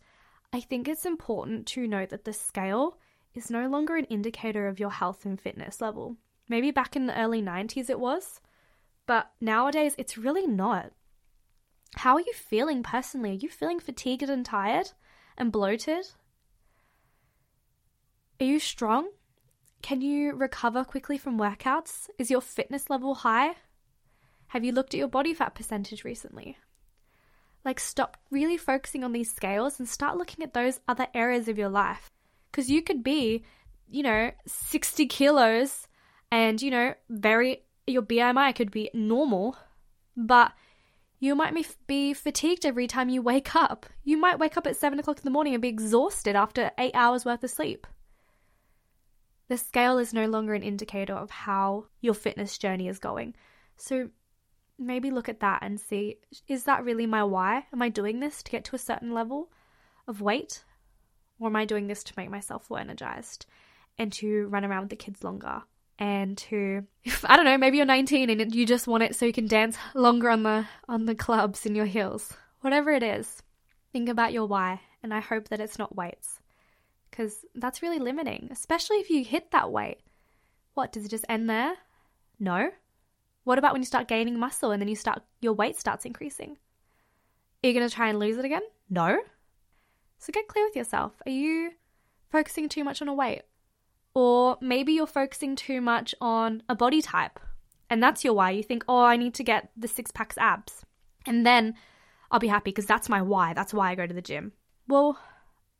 I 0.53 0.61
think 0.61 0.87
it's 0.87 1.05
important 1.05 1.65
to 1.67 1.85
note 1.85 2.11
that 2.11 2.23
the 2.23 2.31
scale 2.31 2.97
is 3.33 3.51
no 3.51 3.67
longer 3.67 3.97
an 3.97 4.05
indicator 4.05 4.69
of 4.69 4.79
your 4.79 4.91
health 4.91 5.25
and 5.25 5.37
fitness 5.37 5.81
level. 5.81 6.15
Maybe 6.47 6.71
back 6.71 6.95
in 6.95 7.07
the 7.07 7.19
early 7.19 7.41
90s 7.41 7.89
it 7.89 7.99
was, 7.99 8.39
but 9.05 9.29
nowadays 9.41 9.95
it's 9.97 10.17
really 10.17 10.47
not. 10.47 10.93
How 11.97 12.13
are 12.13 12.21
you 12.21 12.31
feeling 12.33 12.83
personally? 12.83 13.31
Are 13.31 13.33
you 13.33 13.49
feeling 13.49 13.81
fatigued 13.81 14.29
and 14.29 14.45
tired 14.45 14.93
and 15.37 15.51
bloated? 15.51 16.05
Are 18.39 18.45
you 18.45 18.59
strong? 18.59 19.09
Can 19.81 20.01
you 20.01 20.33
recover 20.33 20.83
quickly 20.83 21.17
from 21.17 21.39
workouts? 21.39 22.09
Is 22.17 22.31
your 22.31 22.41
fitness 22.41 22.89
level 22.89 23.15
high? 23.15 23.55
Have 24.47 24.63
you 24.63 24.71
looked 24.71 24.93
at 24.93 24.97
your 24.97 25.07
body 25.07 25.33
fat 25.33 25.55
percentage 25.55 26.03
recently? 26.03 26.57
Like, 27.63 27.79
stop 27.79 28.17
really 28.31 28.57
focusing 28.57 29.03
on 29.03 29.11
these 29.11 29.33
scales 29.33 29.79
and 29.79 29.87
start 29.87 30.17
looking 30.17 30.43
at 30.43 30.53
those 30.53 30.79
other 30.87 31.07
areas 31.13 31.47
of 31.47 31.57
your 31.57 31.69
life. 31.69 32.09
Because 32.51 32.69
you 32.69 32.81
could 32.81 33.03
be, 33.03 33.43
you 33.89 34.03
know, 34.03 34.31
60 34.45 35.05
kilos 35.07 35.87
and, 36.31 36.61
you 36.61 36.71
know, 36.71 36.93
very, 37.09 37.63
your 37.85 38.01
BMI 38.01 38.55
could 38.55 38.71
be 38.71 38.89
normal, 38.93 39.57
but 40.15 40.53
you 41.19 41.35
might 41.35 41.55
be 41.87 42.13
fatigued 42.13 42.65
every 42.65 42.87
time 42.87 43.09
you 43.09 43.21
wake 43.21 43.55
up. 43.55 43.85
You 44.03 44.17
might 44.17 44.39
wake 44.39 44.55
up 44.55 44.67
at 44.67 44.77
7 44.77 44.99
o'clock 44.99 45.17
in 45.17 45.23
the 45.23 45.31
morning 45.31 45.53
and 45.53 45.61
be 45.61 45.67
exhausted 45.67 46.35
after 46.35 46.71
eight 46.77 46.93
hours 46.93 47.25
worth 47.25 47.43
of 47.43 47.49
sleep. 47.49 47.87
The 49.47 49.57
scale 49.57 49.97
is 49.97 50.13
no 50.13 50.25
longer 50.25 50.53
an 50.53 50.63
indicator 50.63 51.13
of 51.13 51.29
how 51.29 51.85
your 52.01 52.13
fitness 52.13 52.57
journey 52.57 52.87
is 52.87 52.99
going. 52.99 53.33
So 53.77 54.09
maybe 54.77 55.09
look 55.09 55.29
at 55.29 55.39
that 55.39 55.59
and 55.63 55.79
see 55.79 56.17
is 56.47 56.65
that 56.65 56.83
really 56.83 57.05
my 57.05 57.23
why? 57.23 57.65
Am 57.73 57.81
I 57.81 57.89
doing 57.89 58.19
this 58.19 58.43
to 58.43 58.51
get 58.51 58.63
to 58.65 58.75
a 58.75 58.79
certain 58.79 59.13
level 59.13 59.49
of 60.07 60.21
weight? 60.21 60.63
Or 61.39 61.47
am 61.47 61.55
I 61.55 61.65
doing 61.65 61.87
this 61.87 62.03
to 62.05 62.13
make 62.17 62.29
myself 62.29 62.69
more 62.69 62.79
energized 62.79 63.45
and 63.97 64.11
to 64.13 64.47
run 64.47 64.65
around 64.65 64.81
with 64.81 64.89
the 64.89 64.95
kids 64.95 65.23
longer? 65.23 65.63
And 65.99 66.37
to 66.37 66.83
I 67.23 67.35
don't 67.35 67.45
know, 67.45 67.57
maybe 67.57 67.77
you're 67.77 67.85
19 67.85 68.29
and 68.29 68.53
you 68.53 68.65
just 68.65 68.87
want 68.87 69.03
it 69.03 69.15
so 69.15 69.25
you 69.25 69.33
can 69.33 69.47
dance 69.47 69.77
longer 69.95 70.29
on 70.29 70.43
the 70.43 70.65
on 70.87 71.05
the 71.05 71.15
clubs 71.15 71.65
in 71.65 71.75
your 71.75 71.85
heels. 71.85 72.33
Whatever 72.61 72.91
it 72.91 73.03
is, 73.03 73.41
think 73.93 74.09
about 74.09 74.33
your 74.33 74.45
why 74.45 74.81
and 75.01 75.13
I 75.13 75.19
hope 75.19 75.49
that 75.49 75.61
it's 75.61 75.79
not 75.79 75.95
weights. 75.95 76.39
Cuz 77.17 77.43
that's 77.55 77.81
really 77.81 77.97
limiting, 77.97 78.47
especially 78.51 78.97
if 78.97 79.09
you 79.09 79.25
hit 79.25 79.49
that 79.51 79.71
weight. 79.71 80.01
What, 80.75 80.91
does 80.91 81.05
it 81.05 81.09
just 81.09 81.25
end 81.27 81.49
there? 81.49 81.73
No. 82.39 82.69
What 83.43 83.57
about 83.57 83.73
when 83.73 83.81
you 83.81 83.87
start 83.87 84.07
gaining 84.07 84.37
muscle 84.37 84.71
and 84.71 84.79
then 84.79 84.87
you 84.87 84.95
start 84.95 85.23
your 85.41 85.53
weight 85.53 85.79
starts 85.79 86.05
increasing? 86.05 86.57
Are 87.63 87.67
you 87.67 87.73
going 87.73 87.89
to 87.89 87.95
try 87.95 88.09
and 88.09 88.19
lose 88.19 88.37
it 88.37 88.45
again? 88.45 88.61
No. 88.87 89.17
So 90.19 90.31
get 90.31 90.47
clear 90.47 90.65
with 90.65 90.75
yourself. 90.75 91.13
Are 91.25 91.31
you 91.31 91.71
focusing 92.31 92.69
too 92.69 92.83
much 92.83 93.01
on 93.01 93.07
a 93.07 93.13
weight? 93.13 93.41
Or 94.13 94.57
maybe 94.61 94.93
you're 94.93 95.07
focusing 95.07 95.55
too 95.55 95.81
much 95.81 96.13
on 96.21 96.61
a 96.69 96.75
body 96.75 97.01
type. 97.01 97.39
And 97.89 98.03
that's 98.03 98.23
your 98.23 98.33
why. 98.33 98.51
You 98.51 98.63
think, 98.63 98.83
oh, 98.87 99.03
I 99.03 99.17
need 99.17 99.33
to 99.35 99.43
get 99.43 99.71
the 99.75 99.87
six 99.87 100.11
packs 100.11 100.37
abs. 100.37 100.85
And 101.25 101.45
then 101.45 101.75
I'll 102.29 102.39
be 102.39 102.47
happy 102.47 102.71
because 102.71 102.85
that's 102.85 103.09
my 103.09 103.21
why. 103.21 103.53
That's 103.53 103.73
why 103.73 103.91
I 103.91 103.95
go 103.95 104.05
to 104.05 104.13
the 104.13 104.21
gym. 104.21 104.53
Well, 104.87 105.19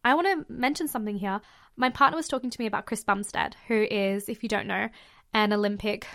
I 0.08 0.14
want 0.14 0.48
to 0.48 0.54
mention 0.54 0.88
something 0.88 1.18
here. 1.18 1.42
My 1.76 1.90
partner 1.90 2.16
was 2.16 2.30
talking 2.30 2.50
to 2.50 2.62
me 2.62 2.66
about 2.66 2.86
Chris 2.86 3.04
Bumstead, 3.04 3.58
who 3.68 3.86
is, 3.92 4.30
if 4.30 4.42
you 4.42 4.48
don't 4.48 4.66
know, 4.66 4.88
an 5.34 5.52
Olympic 5.52 6.08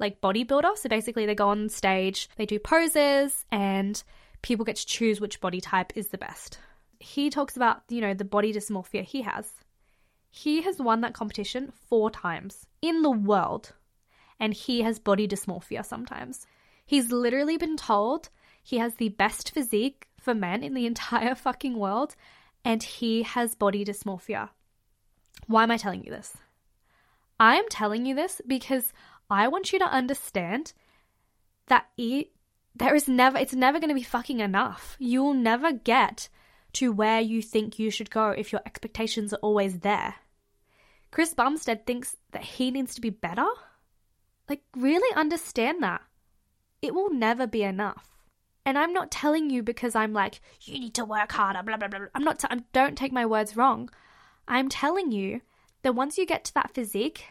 like 0.00 0.20
bodybuilder. 0.20 0.76
So 0.76 0.88
basically, 0.88 1.26
they 1.26 1.36
go 1.36 1.50
on 1.50 1.68
stage, 1.68 2.28
they 2.36 2.44
do 2.44 2.58
poses, 2.58 3.44
and 3.52 4.02
people 4.42 4.64
get 4.64 4.74
to 4.76 4.86
choose 4.86 5.20
which 5.20 5.40
body 5.40 5.60
type 5.60 5.92
is 5.94 6.08
the 6.08 6.18
best. 6.18 6.58
He 6.98 7.30
talks 7.30 7.54
about, 7.56 7.82
you 7.88 8.00
know, 8.00 8.14
the 8.14 8.24
body 8.24 8.52
dysmorphia 8.52 9.04
he 9.04 9.22
has. 9.22 9.48
He 10.28 10.62
has 10.62 10.80
won 10.80 11.02
that 11.02 11.14
competition 11.14 11.72
four 11.88 12.10
times 12.10 12.66
in 12.82 13.02
the 13.02 13.12
world, 13.12 13.74
and 14.40 14.54
he 14.54 14.82
has 14.82 14.98
body 14.98 15.28
dysmorphia 15.28 15.84
sometimes. 15.84 16.48
He's 16.84 17.12
literally 17.12 17.58
been 17.58 17.76
told 17.76 18.28
he 18.60 18.78
has 18.78 18.96
the 18.96 19.10
best 19.10 19.52
physique 19.52 20.08
for 20.20 20.34
men 20.34 20.64
in 20.64 20.74
the 20.74 20.86
entire 20.92 21.36
fucking 21.36 21.78
world, 21.78 22.16
and 22.66 22.82
he 22.82 23.22
has 23.22 23.54
body 23.54 23.84
dysmorphia. 23.84 24.48
Why 25.46 25.62
am 25.62 25.70
I 25.70 25.76
telling 25.76 26.02
you 26.02 26.10
this? 26.10 26.36
I 27.38 27.54
am 27.54 27.68
telling 27.70 28.04
you 28.06 28.14
this 28.16 28.40
because 28.44 28.92
I 29.30 29.46
want 29.46 29.72
you 29.72 29.78
to 29.78 29.84
understand 29.84 30.72
that 31.68 31.86
it, 31.96 32.32
there 32.74 32.96
is 32.96 33.06
never, 33.06 33.38
it's 33.38 33.54
never 33.54 33.78
going 33.78 33.90
to 33.90 33.94
be 33.94 34.02
fucking 34.02 34.40
enough. 34.40 34.96
You 34.98 35.22
will 35.22 35.34
never 35.34 35.70
get 35.70 36.28
to 36.72 36.90
where 36.90 37.20
you 37.20 37.40
think 37.40 37.78
you 37.78 37.88
should 37.88 38.10
go 38.10 38.30
if 38.30 38.50
your 38.50 38.62
expectations 38.66 39.32
are 39.32 39.38
always 39.42 39.78
there. 39.80 40.16
Chris 41.12 41.34
Bumstead 41.34 41.86
thinks 41.86 42.16
that 42.32 42.42
he 42.42 42.72
needs 42.72 42.96
to 42.96 43.00
be 43.00 43.10
better. 43.10 43.46
Like, 44.48 44.62
really 44.76 45.14
understand 45.14 45.84
that. 45.84 46.02
It 46.82 46.94
will 46.94 47.10
never 47.12 47.46
be 47.46 47.62
enough. 47.62 48.15
And 48.66 48.76
I'm 48.76 48.92
not 48.92 49.12
telling 49.12 49.48
you 49.48 49.62
because 49.62 49.94
I'm 49.94 50.12
like, 50.12 50.40
you 50.62 50.80
need 50.80 50.94
to 50.94 51.04
work 51.04 51.30
harder, 51.30 51.62
blah, 51.62 51.76
blah, 51.76 51.86
blah. 51.86 52.08
I'm 52.16 52.24
not, 52.24 52.40
t- 52.40 52.48
don't 52.72 52.98
take 52.98 53.12
my 53.12 53.24
words 53.24 53.56
wrong. 53.56 53.88
I'm 54.48 54.68
telling 54.68 55.12
you 55.12 55.40
that 55.82 55.94
once 55.94 56.18
you 56.18 56.26
get 56.26 56.44
to 56.46 56.54
that 56.54 56.74
physique, 56.74 57.26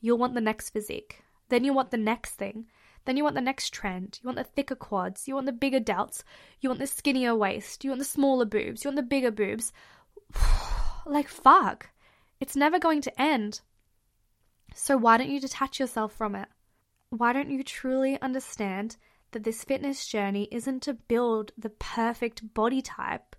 you'll 0.00 0.18
want 0.18 0.34
the 0.34 0.40
next 0.40 0.70
physique. 0.70 1.22
Then 1.48 1.62
you 1.62 1.72
want 1.72 1.92
the 1.92 1.96
next 1.96 2.32
thing. 2.32 2.66
Then 3.04 3.16
you 3.16 3.22
want 3.22 3.36
the 3.36 3.40
next 3.40 3.72
trend. 3.72 4.18
You 4.20 4.26
want 4.26 4.38
the 4.38 4.44
thicker 4.44 4.74
quads. 4.74 5.28
You 5.28 5.34
want 5.34 5.46
the 5.46 5.52
bigger 5.52 5.78
delts. 5.78 6.24
You 6.60 6.68
want 6.68 6.80
the 6.80 6.88
skinnier 6.88 7.36
waist. 7.36 7.84
You 7.84 7.90
want 7.90 8.00
the 8.00 8.04
smaller 8.04 8.44
boobs. 8.44 8.84
You 8.84 8.88
want 8.88 8.96
the 8.96 9.02
bigger 9.04 9.30
boobs. 9.30 9.72
like, 11.06 11.28
fuck. 11.28 11.90
It's 12.40 12.56
never 12.56 12.80
going 12.80 13.00
to 13.02 13.20
end. 13.20 13.60
So, 14.74 14.96
why 14.96 15.18
don't 15.18 15.30
you 15.30 15.40
detach 15.40 15.78
yourself 15.78 16.12
from 16.12 16.34
it? 16.34 16.48
Why 17.10 17.32
don't 17.32 17.50
you 17.50 17.62
truly 17.62 18.20
understand 18.20 18.96
that 19.32 19.44
this 19.44 19.64
fitness 19.64 20.06
journey 20.06 20.48
isn't 20.50 20.82
to 20.82 20.94
build 20.94 21.52
the 21.56 21.70
perfect 21.70 22.54
body 22.54 22.82
type? 22.82 23.36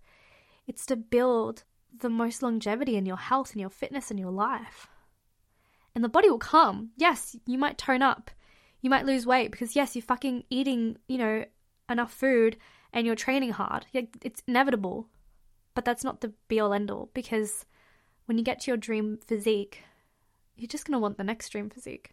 It's 0.67 0.85
to 0.87 0.95
build 0.95 1.63
the 1.97 2.09
most 2.09 2.41
longevity 2.41 2.95
in 2.95 3.05
your 3.05 3.17
health 3.17 3.51
and 3.51 3.61
your 3.61 3.69
fitness 3.69 4.09
and 4.09 4.19
your 4.19 4.31
life 4.31 4.87
and 5.93 6.03
the 6.03 6.09
body 6.09 6.29
will 6.29 6.39
come. 6.39 6.91
Yes, 6.97 7.35
you 7.45 7.57
might 7.57 7.77
tone 7.77 8.01
up. 8.01 8.31
You 8.81 8.89
might 8.89 9.05
lose 9.05 9.25
weight 9.25 9.51
because, 9.51 9.75
yes, 9.75 9.95
you're 9.95 10.01
fucking 10.01 10.45
eating, 10.49 10.97
you 11.07 11.17
know, 11.17 11.45
enough 11.89 12.13
food 12.13 12.57
and 12.93 13.05
you're 13.05 13.15
training 13.15 13.51
hard. 13.51 13.85
It's 13.93 14.41
inevitable. 14.47 15.07
But 15.73 15.85
that's 15.85 16.03
not 16.03 16.21
the 16.21 16.33
be 16.47 16.59
all 16.59 16.73
end 16.73 16.91
all 16.91 17.09
because 17.13 17.65
when 18.25 18.37
you 18.37 18.43
get 18.43 18.59
to 18.61 18.71
your 18.71 18.77
dream 18.77 19.19
physique, 19.25 19.83
you're 20.55 20.67
just 20.67 20.85
going 20.85 20.93
to 20.93 20.99
want 20.99 21.17
the 21.17 21.23
next 21.23 21.49
dream 21.49 21.69
physique. 21.69 22.11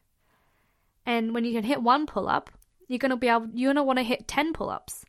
And 1.05 1.35
when 1.35 1.45
you 1.45 1.53
can 1.53 1.65
hit 1.65 1.83
one 1.83 2.07
pull 2.07 2.29
up, 2.29 2.51
you're 2.89 2.99
going 2.99 3.11
to 3.11 3.17
be 3.17 3.29
able, 3.29 3.49
you're 3.55 3.69
going 3.69 3.77
to 3.77 3.83
want 3.85 3.99
to 3.99 4.03
hit 4.03 4.27
10 4.27 4.53
pull 4.53 4.71
ups. 4.71 5.05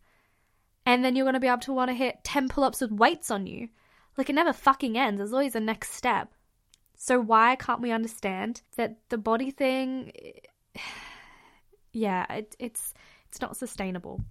And 0.85 1.03
then 1.03 1.15
you're 1.15 1.25
going 1.25 1.33
to 1.33 1.39
be 1.39 1.47
able 1.47 1.59
to 1.59 1.73
want 1.73 1.89
to 1.89 1.95
hit 1.95 2.23
10 2.23 2.49
pull 2.49 2.63
ups 2.63 2.81
with 2.81 2.91
weights 2.91 3.31
on 3.31 3.47
you. 3.47 3.69
Like 4.17 4.29
it 4.29 4.33
never 4.33 4.53
fucking 4.53 4.97
ends. 4.97 5.17
There's 5.19 5.33
always 5.33 5.55
a 5.55 5.59
next 5.59 5.93
step. 5.93 6.33
So 6.95 7.19
why 7.19 7.55
can't 7.55 7.81
we 7.81 7.91
understand 7.91 8.61
that 8.75 8.97
the 9.09 9.17
body 9.17 9.51
thing 9.51 10.11
yeah, 11.93 12.25
it, 12.31 12.55
it's 12.59 12.93
it's 13.29 13.41
not 13.41 13.57
sustainable. 13.57 14.21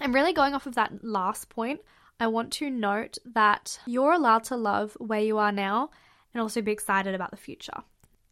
I'm 0.00 0.14
really 0.14 0.32
going 0.32 0.54
off 0.54 0.66
of 0.66 0.74
that 0.74 1.02
last 1.02 1.48
point. 1.48 1.80
I 2.20 2.26
want 2.26 2.52
to 2.54 2.70
note 2.70 3.18
that 3.34 3.78
you're 3.86 4.12
allowed 4.12 4.44
to 4.44 4.56
love 4.56 4.96
where 5.00 5.20
you 5.20 5.38
are 5.38 5.52
now 5.52 5.90
and 6.32 6.40
also 6.40 6.62
be 6.62 6.72
excited 6.72 7.14
about 7.14 7.30
the 7.30 7.36
future. 7.36 7.82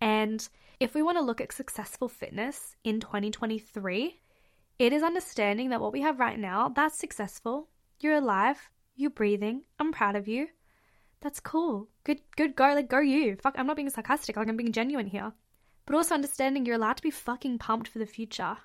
And 0.01 0.47
if 0.79 0.95
we 0.95 1.03
want 1.03 1.19
to 1.19 1.23
look 1.23 1.41
at 1.41 1.53
successful 1.53 2.09
fitness 2.09 2.77
in 2.85 3.01
2023, 3.01 4.21
it 4.81 4.93
is 4.93 5.03
understanding 5.03 5.69
that 5.69 5.81
what 5.81 5.93
we 5.93 6.01
have 6.01 6.19
right 6.19 6.39
now, 6.39 6.71
that's 6.75 6.99
successful. 6.99 7.69
You're 8.01 8.17
alive, 8.17 8.71
you're 8.97 9.11
breathing, 9.11 9.63
I'm 9.79 9.93
proud 9.93 10.17
of 10.17 10.27
you. 10.27 10.49
That's 11.21 11.39
cool. 11.39 11.89
Good, 12.03 12.23
good, 12.35 12.57
go, 12.57 12.73
like, 12.75 12.89
go 12.89 13.01
you. 13.01 13.37
Fuck, 13.37 13.55
I'm 13.59 13.67
not 13.67 13.77
being 13.77 13.91
sarcastic, 13.91 14.37
like, 14.37 14.49
I'm 14.49 14.57
being 14.57 14.73
genuine 14.73 15.07
here. 15.07 15.33
but 15.91 15.97
also 15.97 16.15
understanding 16.15 16.65
you're 16.65 16.77
allowed 16.77 16.97
to 16.97 17.03
be 17.03 17.11
fucking 17.11 17.59
pumped 17.59 17.89
for 17.89 17.99
the 17.99 18.07
future. 18.07 18.57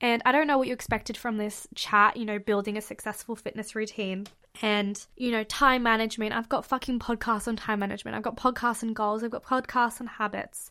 And 0.00 0.22
I 0.24 0.32
don't 0.32 0.46
know 0.46 0.56
what 0.56 0.68
you 0.68 0.72
expected 0.72 1.14
from 1.14 1.36
this 1.36 1.66
chat, 1.74 2.16
you 2.16 2.24
know, 2.24 2.38
building 2.38 2.78
a 2.78 2.80
successful 2.80 3.36
fitness 3.36 3.74
routine 3.74 4.26
and, 4.62 4.98
you 5.18 5.32
know, 5.32 5.44
time 5.44 5.82
management. 5.82 6.32
I've 6.32 6.48
got 6.48 6.64
fucking 6.64 6.98
podcasts 6.98 7.46
on 7.46 7.56
time 7.56 7.80
management. 7.80 8.16
I've 8.16 8.22
got 8.22 8.38
podcasts 8.38 8.82
on 8.82 8.94
goals. 8.94 9.22
I've 9.22 9.30
got 9.30 9.44
podcasts 9.44 10.00
on 10.00 10.06
habits, 10.06 10.70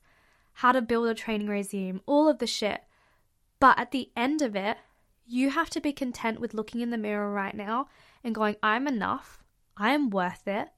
how 0.53 0.71
to 0.71 0.81
build 0.81 1.07
a 1.07 1.13
training 1.13 1.49
regime, 1.49 2.01
all 2.07 2.27
of 2.27 2.39
the 2.39 2.47
shit. 2.47 2.81
But 3.59 3.79
at 3.79 3.91
the 3.91 4.11
end 4.15 4.41
of 4.41 4.55
it, 4.55 4.77
you 5.25 5.49
have 5.49 5.69
to 5.71 5.81
be 5.81 5.93
content 5.93 6.39
with 6.39 6.53
looking 6.53 6.81
in 6.81 6.91
the 6.91 6.97
mirror 6.97 7.31
right 7.31 7.55
now 7.55 7.87
and 8.23 8.35
going, 8.35 8.55
I'm 8.61 8.87
enough. 8.87 9.43
I 9.77 9.93
am 9.93 10.09
worth 10.09 10.47
it. 10.47 10.69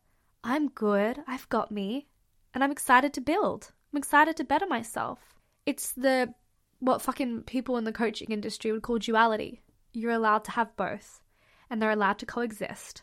I'm 0.43 0.69
good. 0.69 1.19
I've 1.27 1.49
got 1.49 1.71
me. 1.71 2.07
And 2.53 2.63
I'm 2.63 2.71
excited 2.71 3.13
to 3.13 3.21
build. 3.21 3.71
I'm 3.91 3.97
excited 3.97 4.37
to 4.37 4.43
better 4.43 4.67
myself. 4.67 5.19
It's 5.65 5.91
the 5.91 6.33
what 6.79 7.01
fucking 7.01 7.43
people 7.43 7.77
in 7.77 7.83
the 7.83 7.91
coaching 7.91 8.29
industry 8.31 8.71
would 8.71 8.83
call 8.83 8.99
duality. 8.99 9.61
You're 9.93 10.11
allowed 10.11 10.43
to 10.45 10.51
have 10.51 10.75
both, 10.77 11.21
and 11.69 11.81
they're 11.81 11.91
allowed 11.91 12.19
to 12.19 12.25
coexist. 12.25 13.01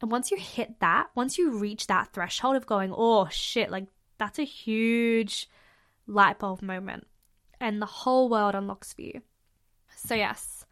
And 0.00 0.10
once 0.10 0.30
you 0.30 0.36
hit 0.36 0.80
that, 0.80 1.08
once 1.14 1.38
you 1.38 1.50
reach 1.50 1.86
that 1.86 2.12
threshold 2.12 2.56
of 2.56 2.66
going, 2.66 2.92
oh 2.96 3.28
shit, 3.30 3.70
like 3.70 3.86
that's 4.18 4.38
a 4.38 4.44
huge 4.44 5.48
light 6.06 6.38
bulb 6.38 6.62
moment, 6.62 7.06
and 7.64 7.80
the 7.80 7.86
whole 7.86 8.28
world 8.28 8.54
unlocks 8.54 8.92
for 8.92 9.00
you. 9.00 9.22
So, 9.96 10.14
yes, 10.14 10.66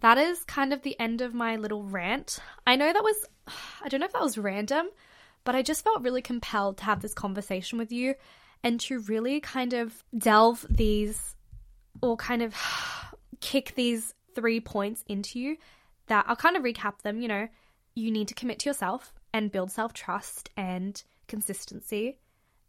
that 0.00 0.18
is 0.18 0.44
kind 0.44 0.74
of 0.74 0.82
the 0.82 0.98
end 1.00 1.22
of 1.22 1.32
my 1.32 1.56
little 1.56 1.84
rant. 1.84 2.38
I 2.66 2.76
know 2.76 2.92
that 2.92 3.02
was, 3.02 3.16
I 3.82 3.88
don't 3.88 4.00
know 4.00 4.06
if 4.06 4.12
that 4.12 4.22
was 4.22 4.36
random, 4.36 4.90
but 5.44 5.54
I 5.54 5.62
just 5.62 5.82
felt 5.82 6.02
really 6.02 6.20
compelled 6.20 6.76
to 6.78 6.84
have 6.84 7.00
this 7.00 7.14
conversation 7.14 7.78
with 7.78 7.90
you 7.90 8.14
and 8.62 8.78
to 8.80 9.00
really 9.00 9.40
kind 9.40 9.72
of 9.72 10.04
delve 10.16 10.66
these 10.68 11.34
or 12.02 12.16
kind 12.16 12.42
of 12.42 12.54
kick 13.40 13.72
these 13.74 14.12
three 14.34 14.60
points 14.60 15.02
into 15.08 15.40
you 15.40 15.56
that 16.08 16.26
I'll 16.28 16.36
kind 16.36 16.58
of 16.58 16.62
recap 16.62 17.00
them. 17.02 17.22
You 17.22 17.28
know, 17.28 17.48
you 17.94 18.10
need 18.10 18.28
to 18.28 18.34
commit 18.34 18.58
to 18.60 18.68
yourself 18.68 19.14
and 19.32 19.50
build 19.50 19.72
self 19.72 19.94
trust 19.94 20.50
and 20.58 21.02
consistency. 21.26 22.18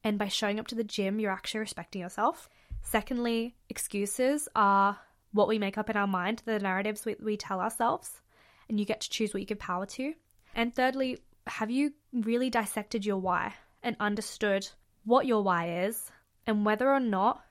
And 0.02 0.18
by 0.18 0.30
showing 0.30 0.60
up 0.60 0.68
to 0.68 0.76
the 0.76 0.84
gym, 0.84 1.20
you're 1.20 1.32
actually 1.32 1.62
respecting 1.62 2.02
yourself. 2.02 2.50
Secondly, 2.84 3.56
excuses 3.70 4.48
are 4.56 5.00
what 5.32 5.48
we 5.48 5.58
make 5.58 5.78
up 5.78 5.90
in 5.90 5.98
our 5.98 6.08
mind, 6.08 6.44
the 6.46 6.60
narratives 6.60 7.06
we, 7.06 7.16
we 7.22 7.36
tell 7.36 7.60
ourselves, 7.60 8.22
and 8.70 8.80
you 8.80 8.86
get 8.86 9.02
to 9.02 9.10
choose 9.10 9.34
what 9.34 9.40
you 9.40 9.48
give 9.48 9.60
power 9.60 9.86
to. 9.88 10.14
And 10.54 10.76
thirdly, 10.76 11.20
have 11.48 11.72
you 11.72 11.94
really 12.14 12.50
dissected 12.50 13.06
your 13.06 13.18
why 13.18 13.56
and 13.82 13.96
understood 14.00 14.70
what 15.06 15.26
your 15.26 15.42
why 15.42 15.86
is 15.86 16.12
and 16.46 16.66
whether 16.66 16.90
or 16.90 17.00
not 17.00 17.44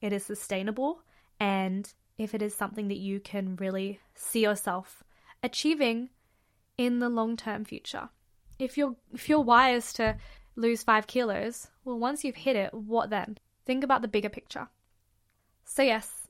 it 0.00 0.12
is 0.12 0.24
sustainable 0.24 1.02
and 1.40 1.92
if 2.18 2.34
it 2.34 2.42
is 2.42 2.54
something 2.54 2.88
that 2.88 2.98
you 2.98 3.20
can 3.20 3.56
really 3.56 4.00
see 4.14 4.42
yourself 4.42 5.02
achieving 5.42 6.10
in 6.78 6.98
the 6.98 7.08
long 7.08 7.36
term 7.36 7.64
future. 7.64 8.08
If 8.58 8.78
your 8.78 8.96
if 9.12 9.28
your 9.28 9.42
why 9.42 9.74
is 9.74 9.92
to 9.94 10.16
lose 10.54 10.82
five 10.82 11.06
kilos, 11.06 11.68
well 11.84 11.98
once 11.98 12.24
you've 12.24 12.36
hit 12.36 12.56
it, 12.56 12.72
what 12.72 13.10
then? 13.10 13.38
Think 13.66 13.84
about 13.84 14.02
the 14.02 14.08
bigger 14.08 14.28
picture. 14.28 14.68
So 15.64 15.82
yes, 15.82 16.28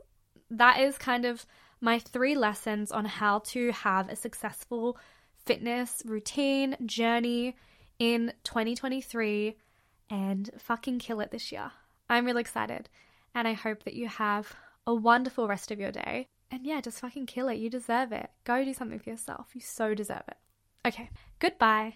that 0.50 0.80
is 0.80 0.98
kind 0.98 1.24
of 1.24 1.46
my 1.80 1.98
three 1.98 2.34
lessons 2.34 2.90
on 2.90 3.04
how 3.04 3.40
to 3.40 3.70
have 3.72 4.08
a 4.08 4.16
successful 4.16 4.98
fitness 5.44 6.02
routine 6.04 6.76
journey 6.84 7.54
in 7.98 8.32
2023 8.44 9.56
and 10.10 10.50
fucking 10.58 10.98
kill 10.98 11.20
it 11.20 11.30
this 11.30 11.52
year. 11.52 11.70
I'm 12.08 12.24
really 12.24 12.40
excited 12.40 12.88
and 13.34 13.46
I 13.46 13.52
hope 13.52 13.84
that 13.84 13.94
you 13.94 14.08
have 14.08 14.54
a 14.86 14.94
wonderful 14.94 15.48
rest 15.48 15.70
of 15.70 15.78
your 15.78 15.92
day. 15.92 16.28
And 16.50 16.64
yeah, 16.64 16.80
just 16.80 17.00
fucking 17.00 17.26
kill 17.26 17.48
it. 17.48 17.58
You 17.58 17.68
deserve 17.68 18.12
it. 18.12 18.30
Go 18.44 18.64
do 18.64 18.72
something 18.72 19.00
for 19.00 19.10
yourself. 19.10 19.48
You 19.52 19.60
so 19.60 19.94
deserve 19.94 20.22
it. 20.28 20.36
Okay, 20.86 21.10
goodbye. 21.40 21.94